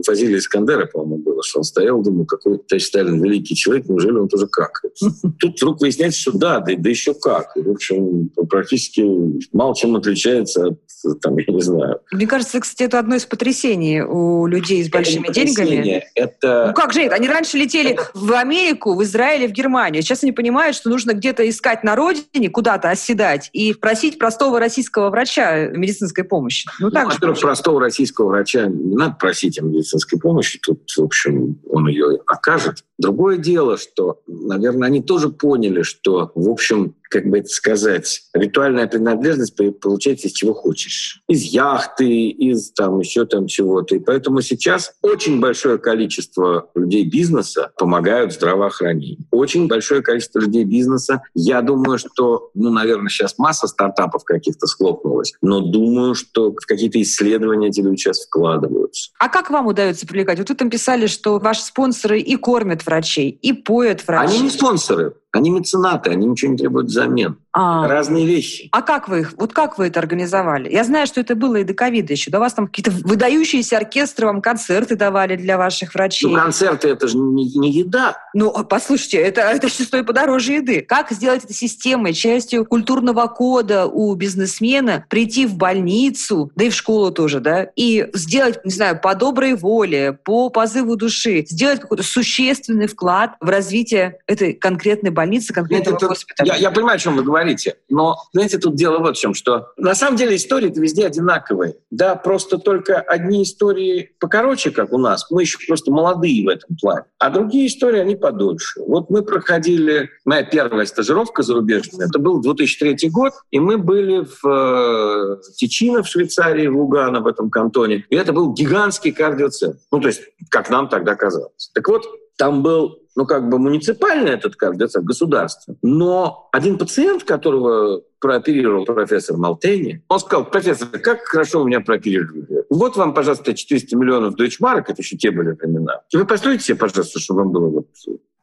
Фазилия 0.05 0.37
Искандера, 0.37 0.85
по-моему, 0.85 1.17
было, 1.17 1.43
что 1.43 1.59
он 1.59 1.63
стоял, 1.63 2.01
думал, 2.01 2.25
какой 2.25 2.57
товарищ 2.59 2.85
Сталин 2.85 3.21
великий 3.21 3.55
человек, 3.55 3.87
неужели 3.87 4.17
он 4.17 4.27
тоже 4.27 4.47
как? 4.47 4.81
Тут 5.39 5.57
вдруг 5.57 5.81
выясняется, 5.81 6.19
что 6.19 6.37
да, 6.37 6.59
да, 6.59 6.73
да 6.77 6.89
еще 6.89 7.13
как. 7.13 7.55
И, 7.55 7.61
в 7.61 7.71
общем, 7.71 8.29
практически 8.49 9.03
мало 9.51 9.75
чем 9.75 9.95
отличается 9.95 10.67
от 10.67 10.79
там, 11.21 11.37
я 11.37 11.53
не 11.53 11.61
знаю. 11.61 11.99
Мне 12.11 12.27
кажется, 12.27 12.59
кстати, 12.59 12.83
это 12.83 12.99
одно 12.99 13.15
из 13.15 13.25
потрясений 13.25 14.01
у 14.01 14.47
людей 14.47 14.83
с 14.83 14.89
большими 14.89 15.25
это 15.25 15.33
деньгами. 15.33 16.03
Это... 16.15 16.67
Ну 16.67 16.73
как 16.73 16.93
же 16.93 17.01
это? 17.01 17.15
Они 17.15 17.27
раньше 17.27 17.57
летели 17.57 17.91
это... 17.91 18.09
в 18.13 18.31
Америку, 18.33 18.95
в 18.95 19.03
Израиль 19.03 19.47
в 19.47 19.51
Германию. 19.51 20.01
Сейчас 20.01 20.23
они 20.23 20.31
понимают, 20.31 20.75
что 20.75 20.89
нужно 20.89 21.13
где-то 21.13 21.47
искать 21.47 21.83
на 21.83 21.95
родине, 21.95 22.49
куда-то 22.49 22.89
оседать 22.89 23.49
и 23.53 23.73
просить 23.73 24.17
простого 24.17 24.59
российского 24.59 25.09
врача 25.09 25.67
медицинской 25.67 26.23
помощи. 26.23 26.67
Ну, 26.79 26.89
так 26.89 27.15
ну, 27.21 27.27
во 27.27 27.33
простого 27.33 27.79
российского 27.79 28.29
врача 28.29 28.65
не 28.65 28.95
надо 28.95 29.15
просить 29.19 29.59
о 29.59 29.63
медицинской 29.63 29.94
помощи. 30.19 30.59
Тут, 30.61 30.89
в 30.95 31.01
общем, 31.03 31.59
он 31.75 31.89
ее 31.89 32.21
окажет. 32.25 32.85
Другое 32.97 33.37
дело, 33.37 33.77
что, 33.77 34.21
наверное, 34.27 34.87
они 34.87 35.01
тоже 35.01 35.27
поняли, 35.29 35.81
что, 35.81 36.31
в 36.33 36.49
общем, 36.49 36.95
как 37.09 37.25
бы 37.27 37.39
это 37.39 37.49
сказать, 37.49 38.23
ритуальная 38.33 38.87
принадлежность 38.87 39.55
получается 39.79 40.27
из 40.27 40.33
чего 40.33 40.53
хочешь. 40.53 41.21
Из 41.27 41.43
яхты, 41.43 42.29
из 42.29 42.71
там 42.71 42.99
еще 42.99 43.25
там 43.25 43.47
чего-то. 43.47 43.95
И 43.95 43.99
поэтому 43.99 44.41
сейчас 44.41 44.93
очень 45.01 45.39
большое 45.39 45.77
количество 45.77 46.69
людей 46.75 47.05
бизнеса 47.05 47.71
помогают 47.77 48.33
здравоохранению. 48.33 49.25
Очень 49.31 49.67
большое 49.67 50.01
количество 50.01 50.39
людей 50.39 50.63
бизнеса. 50.63 51.21
Я 51.33 51.61
думаю, 51.61 51.99
что, 51.99 52.49
ну, 52.53 52.69
наверное, 52.71 53.09
сейчас 53.09 53.37
масса 53.37 53.67
стартапов 53.67 54.23
каких-то 54.23 54.67
схлопнулась, 54.67 55.33
но 55.41 55.61
думаю, 55.61 56.15
что 56.15 56.51
в 56.51 56.65
какие-то 56.65 57.01
исследования 57.01 57.69
эти 57.69 57.81
люди 57.81 57.97
сейчас 57.97 58.25
вкладываются. 58.25 59.11
А 59.19 59.29
как 59.29 59.49
вам 59.49 59.67
удается 59.67 60.07
привлекать? 60.07 60.39
Вот 60.39 60.49
вы 60.49 60.55
там 60.55 60.69
писали, 60.69 61.07
что 61.07 61.39
спонсоры 61.65 62.19
и 62.19 62.35
кормят 62.35 62.85
врачей, 62.85 63.29
и 63.29 63.53
поят 63.53 64.05
врачей. 64.07 64.37
Они 64.37 64.43
не 64.45 64.49
спонсоры. 64.49 65.15
Они 65.35 65.49
меценаты, 65.49 66.11
они 66.11 66.27
ничего 66.27 66.51
не 66.51 66.57
требуют 66.57 66.87
взамен. 66.87 67.37
А, 67.51 67.87
Разные 67.87 68.25
вещи. 68.25 68.67
А 68.71 68.81
как 68.81 69.07
вы 69.07 69.21
их, 69.21 69.33
вот 69.37 69.53
как 69.53 69.77
вы 69.77 69.87
это 69.87 69.99
организовали? 69.99 70.69
Я 70.69 70.83
знаю, 70.83 71.07
что 71.07 71.21
это 71.21 71.35
было 71.35 71.57
и 71.57 71.63
до 71.63 71.73
ковида 71.73 72.13
еще. 72.13 72.29
У 72.35 72.39
вас 72.39 72.53
там 72.53 72.67
какие-то 72.67 72.91
выдающиеся 72.91 73.77
оркестры 73.77 74.27
вам 74.27 74.41
концерты 74.41 74.97
давали 74.97 75.37
для 75.37 75.57
ваших 75.57 75.93
врачей. 75.93 76.29
Ну, 76.29 76.35
концерты 76.37 76.89
это 76.89 77.07
же 77.07 77.17
не, 77.17 77.45
не 77.57 77.71
еда. 77.71 78.17
Ну, 78.33 78.49
а 78.49 78.63
послушайте, 78.63 79.17
это, 79.17 79.41
это 79.41 79.69
что 79.69 79.83
стоит 79.83 80.05
подороже 80.05 80.53
еды. 80.53 80.81
Как 80.81 81.11
сделать 81.11 81.45
это 81.45 81.53
системой, 81.53 82.13
частью 82.13 82.65
культурного 82.65 83.27
кода 83.27 83.85
у 83.85 84.13
бизнесмена, 84.15 85.05
прийти 85.09 85.45
в 85.45 85.55
больницу, 85.55 86.51
да 86.55 86.65
и 86.65 86.69
в 86.69 86.75
школу 86.75 87.11
тоже, 87.11 87.39
да, 87.39 87.69
и 87.75 88.09
сделать, 88.13 88.63
не 88.65 88.71
знаю, 88.71 88.99
по 89.01 89.15
доброй 89.15 89.55
воле, 89.55 90.11
по 90.11 90.49
позыву 90.49 90.95
души, 90.97 91.45
сделать 91.47 91.79
какой-то 91.79 92.03
существенный 92.03 92.87
вклад 92.87 93.35
в 93.39 93.49
развитие 93.49 94.17
этой 94.27 94.53
конкретной 94.53 95.11
больницы 95.11 95.24
больницы, 95.25 95.53
конкретного 95.53 95.97
Нет, 95.99 96.09
госпиталя. 96.09 96.53
Я, 96.53 96.55
я 96.55 96.71
понимаю, 96.71 96.95
о 96.95 96.99
чем 96.99 97.15
вы 97.15 97.23
говорите, 97.23 97.75
но, 97.89 98.17
знаете, 98.31 98.57
тут 98.57 98.75
дело 98.75 98.99
вот 98.99 99.17
в 99.17 99.19
чем, 99.19 99.33
что 99.33 99.71
на 99.77 99.95
самом 99.95 100.17
деле 100.17 100.35
истории 100.35 100.71
везде 100.75 101.07
одинаковые. 101.07 101.75
Да, 101.89 102.15
просто 102.15 102.57
только 102.57 102.99
одни 102.99 103.43
истории 103.43 104.11
покороче, 104.19 104.71
как 104.71 104.93
у 104.93 104.97
нас, 104.97 105.29
мы 105.31 105.41
еще 105.41 105.57
просто 105.67 105.91
молодые 105.91 106.45
в 106.45 106.49
этом 106.49 106.75
плане, 106.79 107.05
а 107.19 107.29
другие 107.29 107.67
истории, 107.67 107.99
они 107.99 108.15
подольше. 108.15 108.81
Вот 108.81 109.09
мы 109.09 109.23
проходили, 109.23 110.09
моя 110.25 110.43
первая 110.43 110.85
стажировка 110.85 111.43
зарубежная, 111.43 112.07
это 112.07 112.19
был 112.19 112.41
2003 112.41 113.09
год, 113.09 113.33
и 113.51 113.59
мы 113.59 113.77
были 113.77 114.25
в 114.25 114.47
э, 114.47 115.37
Тичино 115.55 116.03
в 116.03 116.07
Швейцарии, 116.07 116.67
в 116.67 116.77
Лугано, 116.77 117.21
в 117.21 117.27
этом 117.27 117.49
кантоне, 117.49 118.05
и 118.09 118.15
это 118.15 118.33
был 118.33 118.53
гигантский 118.53 119.11
кардиоцентр. 119.11 119.79
Ну, 119.91 119.99
то 119.99 120.07
есть, 120.07 120.21
как 120.49 120.69
нам 120.69 120.89
тогда 120.89 121.15
казалось. 121.15 121.71
Так 121.73 121.87
вот, 121.87 122.05
там 122.37 122.63
был 122.63 122.99
ну, 123.15 123.25
как 123.25 123.49
бы 123.49 123.59
муниципальный 123.59 124.31
этот 124.31 124.55
кардиоцентр, 124.55 125.07
государство. 125.07 125.75
Но 125.81 126.49
один 126.51 126.77
пациент, 126.77 127.23
которого 127.23 128.01
прооперировал 128.19 128.85
профессор 128.85 129.37
Малтени, 129.37 130.03
он 130.09 130.19
сказал, 130.19 130.45
профессор, 130.45 130.87
как 130.89 131.23
хорошо 131.23 131.61
вы 131.61 131.67
меня 131.67 131.79
прооперировали. 131.79 132.65
Вот 132.69 132.97
вам, 132.97 133.13
пожалуйста, 133.13 133.53
400 133.53 133.95
миллионов 133.95 134.35
дойчмарок, 134.35 134.89
это 134.89 135.01
еще 135.01 135.15
те 135.15 135.31
были 135.31 135.51
времена. 135.51 136.01
Вы 136.13 136.25
построите 136.25 136.65
себе, 136.65 136.77
пожалуйста, 136.77 137.19
чтобы 137.19 137.43
вам 137.43 137.51
было 137.51 137.69
вот 137.69 137.87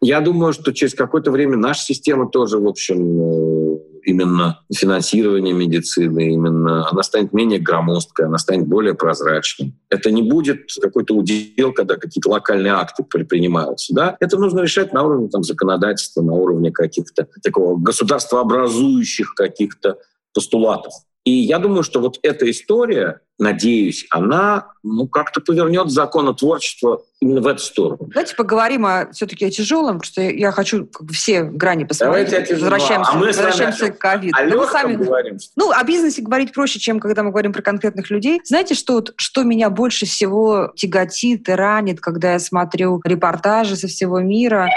Я 0.01 0.21
думаю, 0.21 0.55
что 0.55 0.73
через 0.73 0.95
какое-то 0.95 1.31
время 1.31 1.57
наша 1.57 1.83
система 1.83 2.29
тоже, 2.29 2.59
в 2.59 2.67
общем, 2.67 3.21
э, 3.21 3.79
именно 4.05 4.61
финансирование 4.75 5.55
медицины, 5.55 6.33
именно 6.33 6.89
она 6.91 7.03
станет 7.03 7.33
менее 7.33 7.59
громоздкой, 7.59 8.27
она 8.27 8.39
станет 8.39 8.67
более 8.67 8.95
прозрачной. 8.95 9.75
Это 9.89 10.11
не 10.11 10.23
будет 10.23 10.67
какой-то 10.81 11.15
удел, 11.15 11.73
когда 11.73 11.97
какие-то 11.97 12.31
локальные 12.31 12.73
акты 12.73 13.05
принимаются. 13.05 13.95
Да? 13.95 14.17
Это 14.21 14.39
нужно 14.39 14.61
решать 14.61 14.93
на 14.93 15.03
уровне 15.03 15.29
там, 15.29 15.43
законодательства, 15.43 16.23
на 16.23 16.33
уровне 16.33 16.71
каких-то 16.71 17.29
такого 17.43 17.77
государствообразующих 17.77 19.35
каких-то 19.35 19.99
постулатов. 20.35 20.93
И 21.25 21.31
я 21.31 21.59
думаю, 21.59 21.85
что 21.85 22.01
вот 22.01 22.19
эта 22.23 22.51
история, 22.51 23.21
надеюсь, 23.39 24.07
она 24.11 24.73
ну, 24.83 25.07
как-то 25.07 25.41
повернет 25.41 25.89
законотворчество 25.89 27.03
именно 27.21 27.41
в 27.41 27.47
эту 27.47 27.61
сторону. 27.63 28.09
Давайте 28.09 28.35
поговорим 28.35 28.85
о, 28.87 29.13
все-таки 29.13 29.45
о 29.45 29.51
тяжелом, 29.51 30.01
потому 30.01 30.03
что 30.03 30.23
я 30.23 30.51
хочу 30.51 30.87
как 30.87 31.07
бы, 31.07 31.13
все 31.13 31.45
грани 31.45 31.85
посмотреть. 31.85 32.31
Давайте 32.31 32.55
возвращаемся, 32.55 33.13
а 33.13 33.17
мы 33.17 33.27
возвращаемся 33.27 33.93
к 33.93 33.99
ковиду. 33.99 34.37
О 34.37 34.45
да 34.49 34.67
сами... 34.67 34.97
говорим. 34.97 35.39
Ну, 35.55 35.71
о 35.71 35.85
бизнесе 35.85 36.23
говорить 36.23 36.53
проще, 36.53 36.81
чем 36.81 36.99
когда 36.99 37.23
мы 37.23 37.31
говорим 37.31 37.53
про 37.53 37.63
конкретных 37.63 38.11
людей. 38.11 38.41
Знаете, 38.45 38.75
что, 38.75 39.05
что 39.15 39.45
меня 39.45 39.71
больше 39.71 40.07
всего 40.07 40.73
тяготит 40.75 41.49
и 41.49 41.53
ранит, 41.53 42.01
когда 42.01 42.33
я 42.33 42.41
смотрю 42.41 43.01
репортажи 43.05 43.77
со 43.77 43.87
всего 43.87 44.19
мира? 44.19 44.69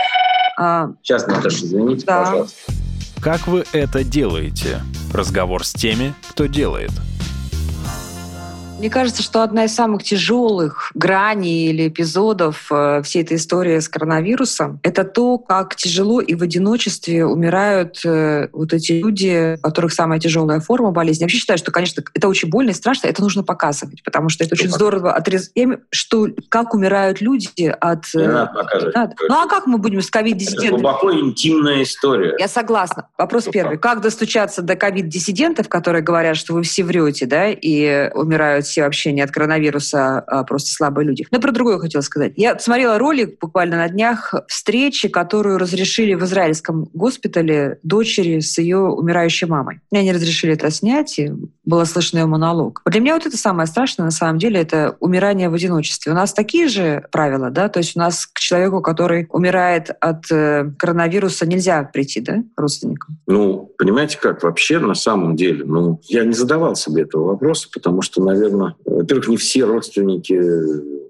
А, 0.60 0.91
Сейчас, 1.01 1.25
Наташа, 1.25 1.65
извините, 1.65 2.05
да. 2.05 2.23
пожалуйста. 2.23 2.71
Как 3.19 3.47
вы 3.47 3.65
это 3.71 4.04
делаете? 4.04 4.82
Разговор 5.13 5.65
с 5.65 5.73
теми, 5.73 6.13
кто 6.30 6.45
делает– 6.45 6.91
мне 8.86 8.91
кажется, 8.91 9.24
что 9.24 9.41
одна 9.41 9.65
из 9.65 9.74
самых 9.74 10.04
тяжелых 10.04 10.91
граней 10.93 11.69
или 11.71 11.88
эпизодов 11.88 12.67
э, 12.69 13.02
всей 13.04 13.24
этой 13.24 13.38
истории 13.38 13.80
с 13.80 13.89
коронавирусом— 13.89 14.80
это 14.84 15.04
то, 15.04 15.39
как 15.39 15.76
тяжело 15.76 16.21
и 16.21 16.36
в 16.36 16.43
одиночестве 16.43 17.26
умирают 17.26 18.02
э, 18.06 18.48
вот 18.54 18.74
эти 18.74 18.91
люди, 18.91 19.58
у 19.58 19.62
которых 19.62 19.91
самая 19.91 20.19
тяжелая 20.19 20.60
форма 20.60 20.91
болезни. 20.91 21.21
Я 21.21 21.26
вообще 21.26 21.39
считаю, 21.39 21.58
что, 21.58 21.71
конечно, 21.71 22.04
это 22.13 22.28
очень 22.28 22.48
больно 22.48 22.69
и 22.69 22.74
страшно, 22.74 23.08
это 23.08 23.24
нужно 23.24 23.41
показывать, 23.41 24.04
потому 24.04 24.30
что 24.30 24.43
это 24.43 24.56
что 24.56 24.65
очень 24.65 24.71
показывать? 24.71 25.00
здорово 25.00 25.13
отрезать, 25.15 25.52
что 25.89 26.28
как 26.50 26.76
умирают 26.76 27.21
люди 27.21 27.76
от... 27.82 28.06
Не 28.13 28.21
э, 28.21 28.32
надо 28.32 28.54
показывать. 28.54 28.95
Надо. 28.95 29.15
Ну 29.28 29.36
а 29.36 29.48
как 29.48 29.65
мы 29.65 29.80
будем 29.80 30.04
с 30.04 30.12
ковид-диссидентами? 30.12 30.67
Это 30.67 30.76
глубоко 30.76 31.12
интимная 31.12 31.82
история. 31.82 32.36
Я 32.38 32.48
согласна. 32.48 33.08
Вопрос 33.17 33.45
первый. 33.45 33.80
Как 33.80 34.02
достучаться 34.02 34.62
до 34.62 34.76
ковид-диссидентов, 34.76 35.69
которые 35.69 36.04
говорят, 36.04 36.38
что 36.38 36.54
вы 36.54 36.62
все 36.62 36.84
врете, 36.84 37.26
да, 37.26 37.50
и 37.50 38.12
умирают 38.13 38.67
все 38.75 38.83
вообще 38.83 39.13
не 39.13 39.21
от 39.21 39.31
коронавируса, 39.31 40.19
а 40.19 40.43
просто 40.43 40.69
слабые 40.73 41.07
люди. 41.07 41.25
Но 41.31 41.39
про 41.39 41.53
другое 41.53 41.79
хотела 41.79 42.01
сказать. 42.01 42.33
Я 42.35 42.59
смотрела 42.59 42.99
ролик 42.99 43.39
буквально 43.39 43.77
на 43.77 43.88
днях 43.88 44.33
встречи, 44.49 45.07
которую 45.07 45.57
разрешили 45.57 46.13
в 46.13 46.25
израильском 46.25 46.89
госпитале 46.93 47.79
дочери 47.83 48.41
с 48.41 48.57
ее 48.57 48.79
умирающей 48.79 49.47
мамой. 49.47 49.79
Мне 49.91 50.01
они 50.01 50.11
разрешили 50.11 50.53
это 50.55 50.69
снять, 50.71 51.17
и 51.19 51.31
было 51.65 51.86
слышно 51.86 52.19
ее 52.19 52.25
монолог. 52.25 52.82
Для 52.86 52.99
меня 53.01 53.15
вот 53.15 53.25
это 53.25 53.38
самое 53.38 53.67
страшное, 53.67 54.06
на 54.06 54.12
самом 54.12 54.38
деле, 54.38 54.62
это 54.62 54.95
умирание 54.99 55.49
в 55.49 55.54
одиночестве. 55.54 56.12
У 56.12 56.15
нас 56.15 56.34
такие 56.34 56.67
же 56.67 57.06
правила, 57.12 57.49
да? 57.49 57.69
То 57.69 57.80
есть 57.80 57.95
у 57.95 57.99
нас 57.99 58.25
к 58.25 58.39
человеку, 58.39 58.82
который 58.82 59.28
умирает 59.32 59.89
от 59.99 60.32
э, 60.32 60.71
коронавируса, 60.78 61.45
нельзя 61.45 61.84
прийти, 61.84 62.21
да, 62.21 62.43
родственникам? 62.56 63.17
Ну, 63.28 63.71
понимаете 63.78 64.17
как, 64.19 64.43
вообще 64.43 64.80
на 64.80 64.95
самом 64.95 65.36
деле, 65.36 65.65
ну, 65.65 65.99
я 66.04 66.23
не 66.23 66.34
задавал 66.34 66.75
себе 66.75 67.04
этого 67.04 67.25
вопроса, 67.25 67.67
потому 67.73 68.01
что, 68.01 68.23
наверное, 68.23 68.45
наверное, 68.45 68.75
во-первых, 68.86 69.28
не 69.28 69.38
все 69.38 69.65
родственники 69.65 70.41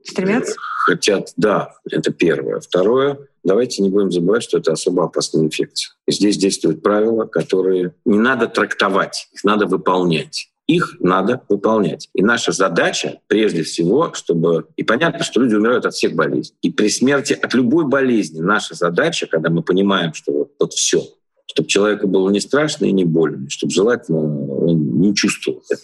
Стремятся? 0.04 0.56
хотят. 0.86 1.34
Да, 1.38 1.74
это 1.90 2.12
первое. 2.12 2.60
Второе, 2.60 3.18
давайте 3.46 3.82
не 3.82 3.90
будем 3.90 4.12
забывать, 4.12 4.44
что 4.44 4.58
это 4.58 4.74
особо 4.74 5.06
опасная 5.06 5.44
инфекция. 5.44 5.94
Здесь 6.08 6.38
действуют 6.38 6.84
правила, 6.84 7.26
которые 7.26 7.94
не 8.04 8.20
надо 8.20 8.48
трактовать, 8.48 9.30
их 9.32 9.44
надо 9.44 9.66
выполнять 9.66 10.50
их 10.68 10.98
надо 11.00 11.42
выполнять. 11.48 12.10
И 12.14 12.24
наша 12.24 12.52
задача, 12.52 13.20
прежде 13.28 13.64
всего, 13.64 14.14
чтобы... 14.14 14.68
И 14.76 14.84
понятно, 14.84 15.24
что 15.24 15.42
люди 15.42 15.56
умирают 15.56 15.86
от 15.86 15.94
всех 15.94 16.14
болезней. 16.16 16.56
И 16.62 16.72
при 16.72 16.90
смерти 16.90 17.34
от 17.34 17.54
любой 17.54 17.86
болезни 17.86 18.42
наша 18.42 18.74
задача, 18.74 19.28
когда 19.28 19.50
мы 19.50 19.62
понимаем, 19.62 20.14
что 20.14 20.32
вот, 20.32 20.52
вот 20.60 20.74
все, 20.74 21.04
чтобы 21.46 21.70
человеку 21.70 22.08
было 22.08 22.30
не 22.30 22.40
страшно 22.40 22.86
и 22.86 22.92
не 22.92 23.06
больно, 23.06 23.50
чтобы 23.50 23.74
желательно 23.74 24.20
он 24.20 25.00
не 25.00 25.14
чувствовал 25.14 25.62
это. 25.70 25.84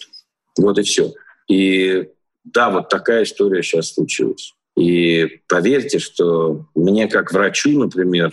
Вот 0.58 0.78
и 0.78 0.82
все. 0.82 1.12
И 1.48 2.08
да, 2.44 2.70
вот 2.70 2.88
такая 2.88 3.22
история 3.22 3.62
сейчас 3.62 3.94
случилась. 3.94 4.54
И 4.76 5.40
поверьте, 5.48 5.98
что 5.98 6.66
мне 6.74 7.08
как 7.08 7.32
врачу, 7.32 7.78
например, 7.78 8.32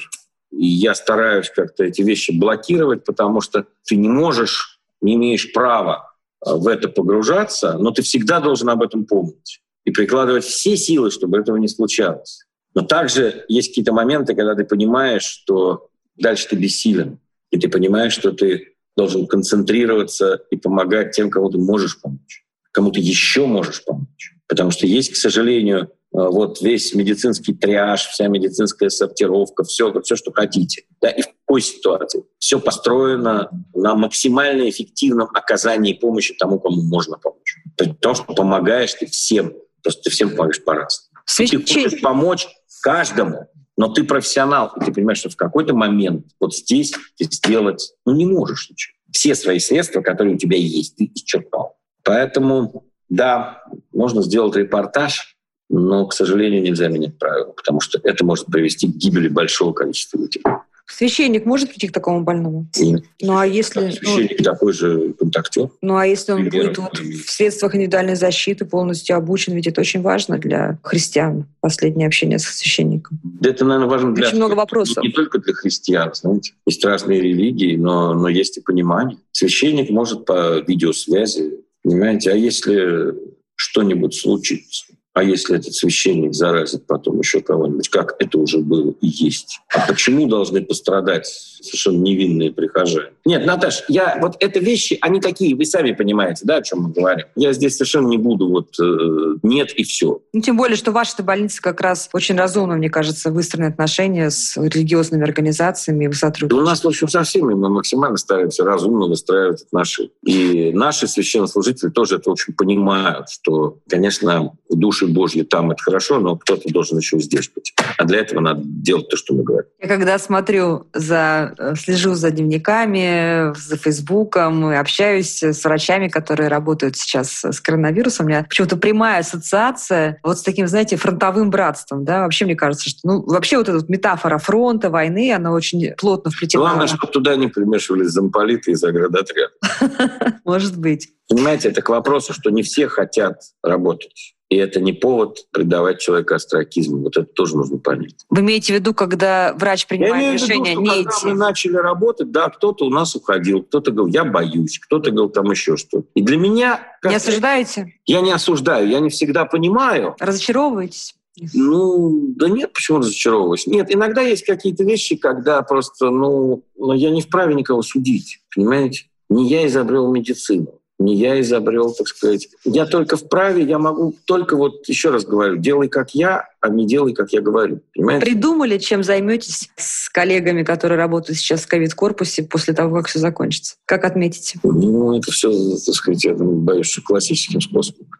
я 0.52 0.96
стараюсь 0.96 1.50
как-то 1.50 1.84
эти 1.84 2.02
вещи 2.02 2.32
блокировать, 2.32 3.04
потому 3.04 3.42
что 3.42 3.66
ты 3.86 3.96
не 3.96 4.08
можешь, 4.08 4.80
не 5.02 5.16
имеешь 5.16 5.52
права 5.54 6.16
а, 6.42 6.56
в 6.56 6.68
это 6.68 6.90
погружаться, 6.90 7.78
но 7.78 7.92
ты 7.92 8.02
всегда 8.02 8.40
должен 8.40 8.70
об 8.70 8.82
этом 8.82 9.06
помнить 9.06 9.62
и 9.86 9.92
прикладывать 9.92 10.46
все 10.46 10.76
силы, 10.76 11.12
чтобы 11.12 11.38
этого 11.38 11.58
не 11.58 11.68
случалось. 11.68 12.46
Но 12.74 12.82
также 12.82 13.46
есть 13.48 13.70
какие-то 13.70 13.94
моменты, 13.94 14.34
когда 14.34 14.56
ты 14.56 14.64
понимаешь, 14.64 15.24
что 15.24 15.90
дальше 16.16 16.48
ты 16.50 16.56
бессилен, 16.56 17.20
и 17.52 17.60
ты 17.60 17.68
понимаешь, 17.70 18.14
что 18.14 18.32
ты 18.32 18.76
должен 18.96 19.28
концентрироваться 19.28 20.42
и 20.50 20.58
помогать 20.58 21.12
тем, 21.12 21.30
кому 21.30 21.50
ты 21.50 21.58
можешь 21.58 22.00
помочь 22.02 22.44
кому-то 22.72 23.00
еще 23.00 23.46
можешь 23.46 23.84
помочь. 23.84 24.36
Потому 24.50 24.72
что 24.72 24.88
есть, 24.88 25.14
к 25.14 25.16
сожалению, 25.16 25.84
э, 25.84 25.88
вот 26.12 26.60
весь 26.60 26.96
медицинский 26.96 27.54
триаж, 27.54 28.08
вся 28.08 28.28
медицинская 28.28 28.90
сортировка, 28.90 29.64
все, 29.64 29.94
все, 30.02 30.16
что 30.16 30.32
хотите. 30.34 30.86
Да, 31.00 31.10
и 31.10 31.22
в 31.22 31.28
какой 31.28 31.62
ситуации? 31.62 32.24
Все 32.40 32.60
построено 32.60 33.52
на 33.76 33.94
максимально 33.94 34.68
эффективном 34.68 35.30
оказании 35.36 35.94
помощи 35.94 36.34
тому, 36.34 36.60
кому 36.60 36.82
можно 36.82 37.18
помочь. 37.20 37.58
Потому 37.78 38.16
что 38.16 38.34
помогаешь 38.34 38.96
ты 38.96 39.06
всем, 39.06 39.54
просто 39.84 40.02
ты 40.02 40.10
всем 40.10 40.32
помогаешь 40.32 40.64
по-разному. 40.64 41.10
Ты 41.38 41.58
хочешь 41.60 42.02
помочь 42.02 42.48
каждому, 42.82 43.48
но 43.78 43.88
ты 43.88 44.04
профессионал, 44.04 44.74
и 44.76 44.84
ты 44.84 44.92
понимаешь, 44.92 45.20
что 45.20 45.30
в 45.30 45.36
какой-то 45.36 45.76
момент 45.76 46.26
вот 46.40 46.56
здесь 46.56 46.92
ты 47.18 47.26
сделать 47.26 47.94
ну, 48.04 48.16
не 48.16 48.26
можешь 48.26 48.68
ничего. 48.70 48.96
Все 49.12 49.36
свои 49.36 49.60
средства, 49.60 50.02
которые 50.02 50.36
у 50.36 50.38
тебя 50.40 50.58
есть, 50.58 50.96
ты 50.96 51.12
исчерпал. 51.14 51.78
Поэтому, 52.04 52.84
да, 53.10 53.64
можно 53.92 54.22
сделать 54.22 54.56
репортаж, 54.56 55.36
но, 55.70 56.08
к 56.08 56.14
сожалению, 56.14 56.62
нельзя 56.62 56.88
менять 56.88 57.18
правила, 57.18 57.52
потому 57.52 57.80
что 57.80 58.00
это 58.04 58.26
может 58.26 58.48
привести 58.48 58.88
к 58.88 58.96
гибели 58.96 59.28
большого 59.28 59.74
количества 59.74 60.18
людей. 60.18 60.44
Священник 60.92 61.46
может 61.46 61.70
прийти 61.70 61.88
к 61.88 61.92
такому 61.92 62.24
больному? 62.24 62.68
Нет. 62.80 63.04
Ну 63.22 63.38
а 63.38 63.46
если... 63.46 63.80
Ну, 63.86 63.92
священник 63.92 64.40
ну, 64.40 64.44
такой 64.44 64.74
же 64.74 65.14
контактер. 65.14 65.70
Ну 65.82 65.98
а 65.98 66.08
если 66.08 66.32
он 66.32 66.50
будет 66.50 66.80
вот 66.80 66.98
в 66.98 67.30
средствах 67.30 67.76
индивидуальной 67.76 68.16
защиты 68.16 68.66
полностью 68.66 69.16
обучен, 69.16 69.54
ведь 69.54 69.68
это 69.68 69.82
очень 69.82 70.02
важно 70.02 70.40
для 70.40 70.80
христиан, 70.82 71.46
последнее 71.62 72.08
общение 72.08 72.40
со 72.40 72.52
священником. 72.52 73.20
Это, 73.42 73.66
наверное, 73.66 73.88
важно 73.88 74.16
для... 74.16 74.28
Очень 74.28 74.38
много 74.38 74.56
вопросов. 74.56 75.04
Не 75.04 75.12
только 75.12 75.38
для 75.38 75.54
христиан, 75.54 76.12
знаете. 76.16 76.54
Есть 76.66 76.84
разные 76.84 77.22
религии, 77.22 77.76
но, 77.76 78.16
но 78.16 78.28
есть 78.28 78.58
и 78.58 78.62
понимание. 78.62 79.20
Священник 79.32 79.92
может 79.92 80.26
по 80.26 80.60
видеосвязи 80.60 81.60
Понимаете, 81.90 82.32
а 82.32 82.36
если 82.36 83.16
что-нибудь 83.56 84.14
случится? 84.14 84.89
А 85.14 85.24
если 85.24 85.58
этот 85.58 85.74
священник 85.74 86.34
заразит 86.34 86.86
потом 86.88 87.20
еще 87.20 87.42
кого-нибудь, 87.42 87.90
как 87.90 88.16
это 88.20 88.38
уже 88.38 88.60
было 88.60 88.94
и 89.02 89.08
есть? 89.08 89.60
А 89.74 89.86
почему 89.88 90.28
должны 90.28 90.62
пострадать 90.62 91.26
совершенно 91.26 91.98
невинные 91.98 92.52
прихожане? 92.52 93.12
Нет, 93.26 93.46
Наташ, 93.46 93.84
я, 93.90 94.18
вот 94.22 94.38
это 94.40 94.60
вещи, 94.60 94.98
они 95.02 95.20
такие, 95.20 95.56
вы 95.56 95.66
сами 95.66 95.92
понимаете, 95.92 96.42
да, 96.46 96.58
о 96.58 96.62
чем 96.62 96.84
мы 96.84 96.92
говорим. 96.92 97.26
Я 97.36 97.54
здесь 97.54 97.76
совершенно 97.76 98.08
не 98.08 98.18
буду 98.18 98.50
вот 98.50 98.80
э, 98.80 99.38
нет 99.44 99.74
и 99.74 99.84
все. 99.84 100.22
Ну, 100.32 100.42
тем 100.42 100.58
более, 100.58 100.78
что 100.78 100.92
ваша 100.92 101.22
больница 101.22 101.62
как 101.62 101.82
раз 101.82 102.10
очень 102.14 102.38
разумно, 102.38 102.76
мне 102.76 102.90
кажется, 102.90 103.32
выстроены 103.32 103.68
отношения 103.68 104.30
с 104.30 104.56
религиозными 104.58 105.24
организациями 105.24 106.06
и 106.06 106.46
Да 106.48 106.56
у 106.56 106.62
нас, 106.62 106.84
в 106.84 106.88
общем, 106.88 107.08
со 107.08 107.24
всеми 107.24 107.54
мы 107.54 107.70
максимально 107.70 108.18
стараемся 108.18 108.64
разумно 108.64 109.08
выстраивать 109.08 109.64
отношения. 109.64 110.12
И 110.24 110.72
наши 110.72 111.08
священнослужители 111.08 111.90
тоже 111.90 112.18
это 112.18 112.32
очень 112.32 112.54
понимают, 112.54 113.30
что, 113.30 113.80
конечно, 113.90 114.52
души 114.70 115.08
Божьи 115.10 115.42
там 115.42 115.72
это 115.72 115.82
хорошо, 115.84 116.20
но 116.20 116.36
кто-то 116.36 116.72
должен 116.72 116.98
еще 116.98 117.20
здесь 117.20 117.50
быть. 117.54 117.74
А 117.98 118.06
для 118.06 118.20
этого 118.20 118.40
надо 118.40 118.62
делать 118.64 119.10
то, 119.10 119.18
что 119.18 119.34
мы 119.34 119.44
говорим. 119.44 119.70
Я 119.82 119.88
когда 119.88 120.18
смотрю 120.20 120.88
за, 120.94 121.54
э, 121.58 121.76
слежу 121.76 122.14
за 122.14 122.32
дневниками, 122.32 123.54
за 123.58 123.78
Фейсбуком, 123.78 124.66
общаюсь 124.66 125.44
с 125.44 125.64
врачами, 125.64 126.08
которые 126.08 126.50
работают 126.50 126.98
сейчас 126.98 127.44
с 127.44 127.60
коронавирусом, 127.60 128.26
у 128.26 128.30
меня 128.30 128.44
почему-то 128.44 128.78
прямая 128.78 129.20
ассоциация 129.20 130.20
вот 130.24 130.40
с 130.40 130.44
таким, 130.44 130.68
знаете, 130.68 130.98
фронтовым 130.98 131.50
братством. 131.50 132.06
Да? 132.06 132.22
Вообще, 132.22 132.46
мне 132.46 132.56
кажется, 132.56 132.90
что 132.90 133.00
ну, 133.04 133.22
вообще 133.26 133.58
вот 133.58 133.70
эта 133.70 133.78
вот 133.78 133.90
метафора 133.90 134.38
фронта, 134.38 134.90
войны, 134.90 135.34
она 135.34 135.52
очень 135.52 135.94
плотно 135.96 136.32
вплетена. 136.32 136.64
Главное, 136.64 136.88
чтобы 136.88 137.08
туда 137.08 137.36
не 137.36 137.48
примешивались 137.48 138.10
замполиты 138.10 138.72
и 138.72 138.76
заградотряд. 138.76 139.52
Может 140.46 140.78
быть. 140.78 141.10
Понимаете, 141.28 141.70
это 141.70 141.82
к 141.82 141.90
вопросу, 141.90 142.34
что 142.34 142.50
не 142.50 142.64
все 142.64 142.88
хотят 142.88 143.42
работать. 143.64 144.36
И 144.50 144.56
это 144.56 144.82
не 144.82 144.94
повод 144.94 145.46
предавать 145.52 146.00
человека 146.00 146.36
астракизму. 146.36 147.04
Вот 147.04 147.18
это 147.18 147.28
тоже 147.28 147.56
нужно 147.56 147.78
понять. 147.78 148.26
Вы 148.30 148.42
имеете 148.42 148.74
в 148.74 148.76
виду, 148.78 148.96
когда 148.96 149.54
врач 149.56 149.86
принимает 149.86 150.42
решение 150.42 150.72
виду, 150.72 150.82
не 150.82 150.90
когда 150.90 151.12
идти? 151.12 151.28
мы 151.28 151.34
начали 151.36 151.76
работать, 151.76 152.32
да, 152.32 152.50
кто-то 152.50 152.86
у 152.86 152.90
нас 152.90 153.16
уходил, 153.16 153.62
кто-то 153.62 153.92
говорил, 153.92 154.12
я 154.12 154.26
боюсь, 154.26 154.80
кто-то 154.80 155.12
говорил 155.12 155.30
там 155.30 155.52
еще 155.52 155.78
что-то. 155.78 156.08
И 156.16 156.24
для 156.24 156.38
меня... 156.38 156.82
Не 157.04 157.16
осуждаете? 157.16 157.94
Я 158.08 158.22
не 158.22 158.32
осуждаю, 158.32 158.90
я 158.90 159.00
не 159.00 159.10
всегда 159.10 159.46
понимаю. 159.46 160.16
Разочаровываетесь? 160.20 161.16
Ну, 161.54 162.34
да 162.36 162.50
нет, 162.50 162.74
почему 162.74 162.98
разочаровываюсь? 162.98 163.68
Нет, 163.68 163.94
иногда 163.94 164.22
есть 164.22 164.46
какие-то 164.46 164.84
вещи, 164.84 165.16
когда 165.16 165.62
просто, 165.62 166.10
ну, 166.10 166.64
ну, 166.76 166.94
я 166.94 167.12
не 167.12 167.22
вправе 167.22 167.54
никого 167.54 167.84
судить, 167.84 168.42
понимаете? 168.54 169.06
Не 169.30 169.48
я 169.48 169.68
изобрел 169.68 170.12
медицину 170.12 170.79
не 171.00 171.16
я 171.16 171.40
изобрел, 171.40 171.94
так 171.94 172.08
сказать. 172.08 172.50
Я 172.66 172.86
только 172.86 173.16
вправе, 173.16 173.64
я 173.64 173.80
могу 173.80 174.14
только 174.26 174.58
вот, 174.58 174.88
еще 174.90 175.10
раз 175.10 175.26
говорю, 175.26 175.56
делай 175.56 175.88
как 175.88 176.14
я, 176.14 176.50
а 176.60 176.68
не 176.70 176.86
делай, 176.86 177.14
как 177.14 177.32
я 177.32 177.40
говорю. 177.40 177.82
Понимаете? 177.96 178.26
Придумали, 178.26 178.78
чем 178.78 179.02
займетесь 179.02 179.70
с 179.78 180.10
коллегами, 180.10 180.64
которые 180.64 180.98
работают 180.98 181.40
сейчас 181.40 181.62
в 181.62 181.68
ковид-корпусе 181.68 182.44
после 182.44 182.74
того, 182.74 182.98
как 182.98 183.08
все 183.08 183.20
закончится? 183.20 183.76
Как 183.86 184.04
отметите? 184.04 184.60
Ну, 184.64 185.18
это 185.18 185.32
все, 185.32 185.50
так 185.86 185.96
сказать, 185.96 186.26
я 186.26 186.34
боюсь, 186.34 186.88
что 186.88 187.02
классическим 187.02 187.62
способом. 187.62 188.06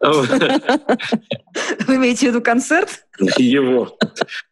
Вы 1.86 1.96
имеете 1.96 2.26
в 2.26 2.30
виду 2.30 2.40
концерт? 2.40 3.04
Его. 3.36 3.98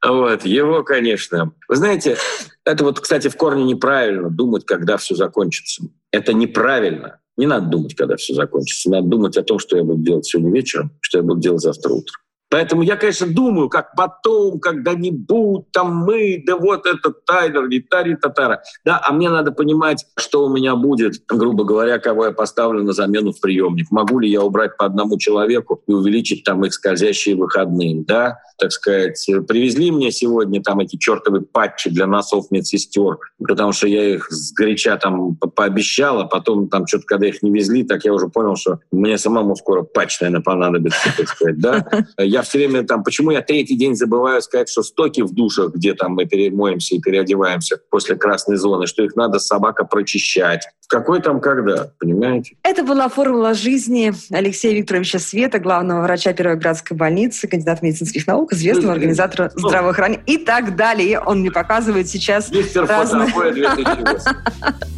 Вот, 0.07 0.45
его, 0.45 0.83
конечно. 0.83 1.53
Вы 1.67 1.77
знаете, 1.77 2.19
это 2.67 2.85
вот, 2.85 3.01
кстати, 3.01 3.29
в 3.29 3.37
корне 3.37 3.65
неправильно 3.65 4.29
думать, 4.29 4.67
когда 4.67 4.99
все 4.99 5.15
закончится. 5.15 5.85
Это 6.11 6.35
неправильно. 6.35 7.21
Не 7.39 7.47
надо 7.47 7.69
думать, 7.69 7.95
когда 7.95 8.17
все 8.17 8.35
закончится. 8.35 8.91
Надо 8.91 9.09
думать 9.09 9.37
о 9.37 9.45
том, 9.45 9.59
что 9.59 9.77
я 9.77 9.85
буду 9.85 10.03
делать 10.03 10.27
сегодня 10.27 10.53
вечером, 10.53 10.91
что 11.01 11.19
я 11.19 11.25
буду 11.25 11.41
делать 11.41 11.63
завтра 11.63 11.93
утром. 11.93 12.21
Поэтому 12.51 12.83
я, 12.83 12.97
конечно, 12.97 13.27
думаю, 13.27 13.69
как 13.69 13.95
потом, 13.95 14.59
когда-нибудь, 14.59 15.71
там 15.71 15.95
мы, 15.97 16.43
да 16.47 16.57
вот 16.57 16.87
этот 16.87 17.25
Тайлер, 17.27 17.69
не 17.69 17.81
тари 17.81 18.15
татара. 18.15 18.63
Да, 18.85 19.01
а 19.05 19.13
мне 19.13 19.29
надо 19.29 19.53
понимать, 19.53 20.07
что 20.17 20.47
у 20.47 20.49
меня 20.49 20.75
будет, 20.75 21.23
грубо 21.29 21.65
говоря, 21.65 21.99
кого 21.99 22.27
я 22.27 22.33
поставлю 22.33 22.83
на 22.83 22.93
замену 22.93 23.33
в 23.33 23.41
приемник. 23.41 23.91
Могу 23.91 24.19
ли 24.19 24.31
я 24.31 24.43
убрать 24.43 24.77
по 24.77 24.87
одному 24.87 25.19
человеку 25.19 25.83
и 25.87 25.93
увеличить 25.93 26.45
там 26.45 26.65
их 26.65 26.73
скользящие 26.73 27.37
выходные, 27.37 28.03
да, 28.05 28.41
так 28.57 28.73
сказать. 28.73 29.25
Привезли 29.47 29.91
мне 29.91 30.11
сегодня 30.11 30.63
там 30.63 30.81
эти 30.81 30.97
чертовы 30.97 31.43
патчи 31.43 31.91
для 31.91 32.07
носов 32.07 32.51
медсестер, 32.51 33.19
потому 33.39 33.73
что 33.73 33.87
я 33.87 34.15
их 34.15 34.31
сгоряча 34.31 34.97
там 34.97 35.37
пообещал, 35.37 36.21
а 36.21 36.25
потом 36.25 36.69
там 36.69 36.87
что-то, 36.87 37.05
когда 37.05 37.27
их 37.29 37.43
не 37.43 37.51
везли, 37.51 37.85
так 37.85 38.05
я 38.05 38.13
уже 38.13 38.29
понял, 38.29 38.57
что 38.57 38.81
мне 38.91 39.19
самому 39.19 39.55
скоро 39.55 39.83
патч, 39.83 40.21
наверное, 40.21 40.43
понадобится, 40.43 41.13
так 41.17 41.29
сказать, 41.29 41.59
да. 41.59 41.87
Я 42.39 42.43
все 42.43 42.59
время 42.59 42.85
там, 42.85 43.03
почему 43.03 43.33
я 43.33 43.43
третий 43.43 43.75
день 43.75 43.97
забываю 43.97 44.41
сказать, 44.43 44.69
что 44.69 44.85
стоки 44.85 45.23
в 45.23 45.35
душах, 45.35 45.75
где 45.75 45.95
там 45.95 46.13
мы 46.13 46.25
перемоемся 46.25 46.95
и 46.95 47.01
переодеваемся 47.01 47.81
после 47.91 48.15
красной 48.15 48.55
зоны, 48.55 48.87
что 48.87 49.03
их 49.03 49.17
надо 49.17 49.41
собака 49.41 49.85
прочищать. 49.85 50.69
В 50.81 50.87
какой 50.87 51.21
там 51.21 51.41
когда, 51.41 51.91
понимаете? 51.99 52.55
Это 52.63 52.85
была 52.85 53.09
формула 53.09 53.55
жизни 53.55 54.13
Алексея 54.31 54.73
Викторовича 54.73 55.19
Света, 55.19 55.59
главного 55.59 56.03
врача 56.03 56.33
Первой 56.33 56.55
городской 56.55 56.97
больницы, 56.97 57.49
кандидат 57.49 57.83
медицинских 57.83 58.29
наук, 58.29 58.53
известного 58.53 58.93
организатора 58.93 59.51
ну, 59.57 59.69
здравоохранения 59.69 60.23
и 60.27 60.39
так 60.39 60.77
далее. 60.77 61.19
Он 61.19 61.41
мне 61.41 61.51
показывает 61.51 62.09
сейчас 62.09 62.53
Мистер 62.53 62.87
разные... 62.87 63.33
2008. 63.33 64.89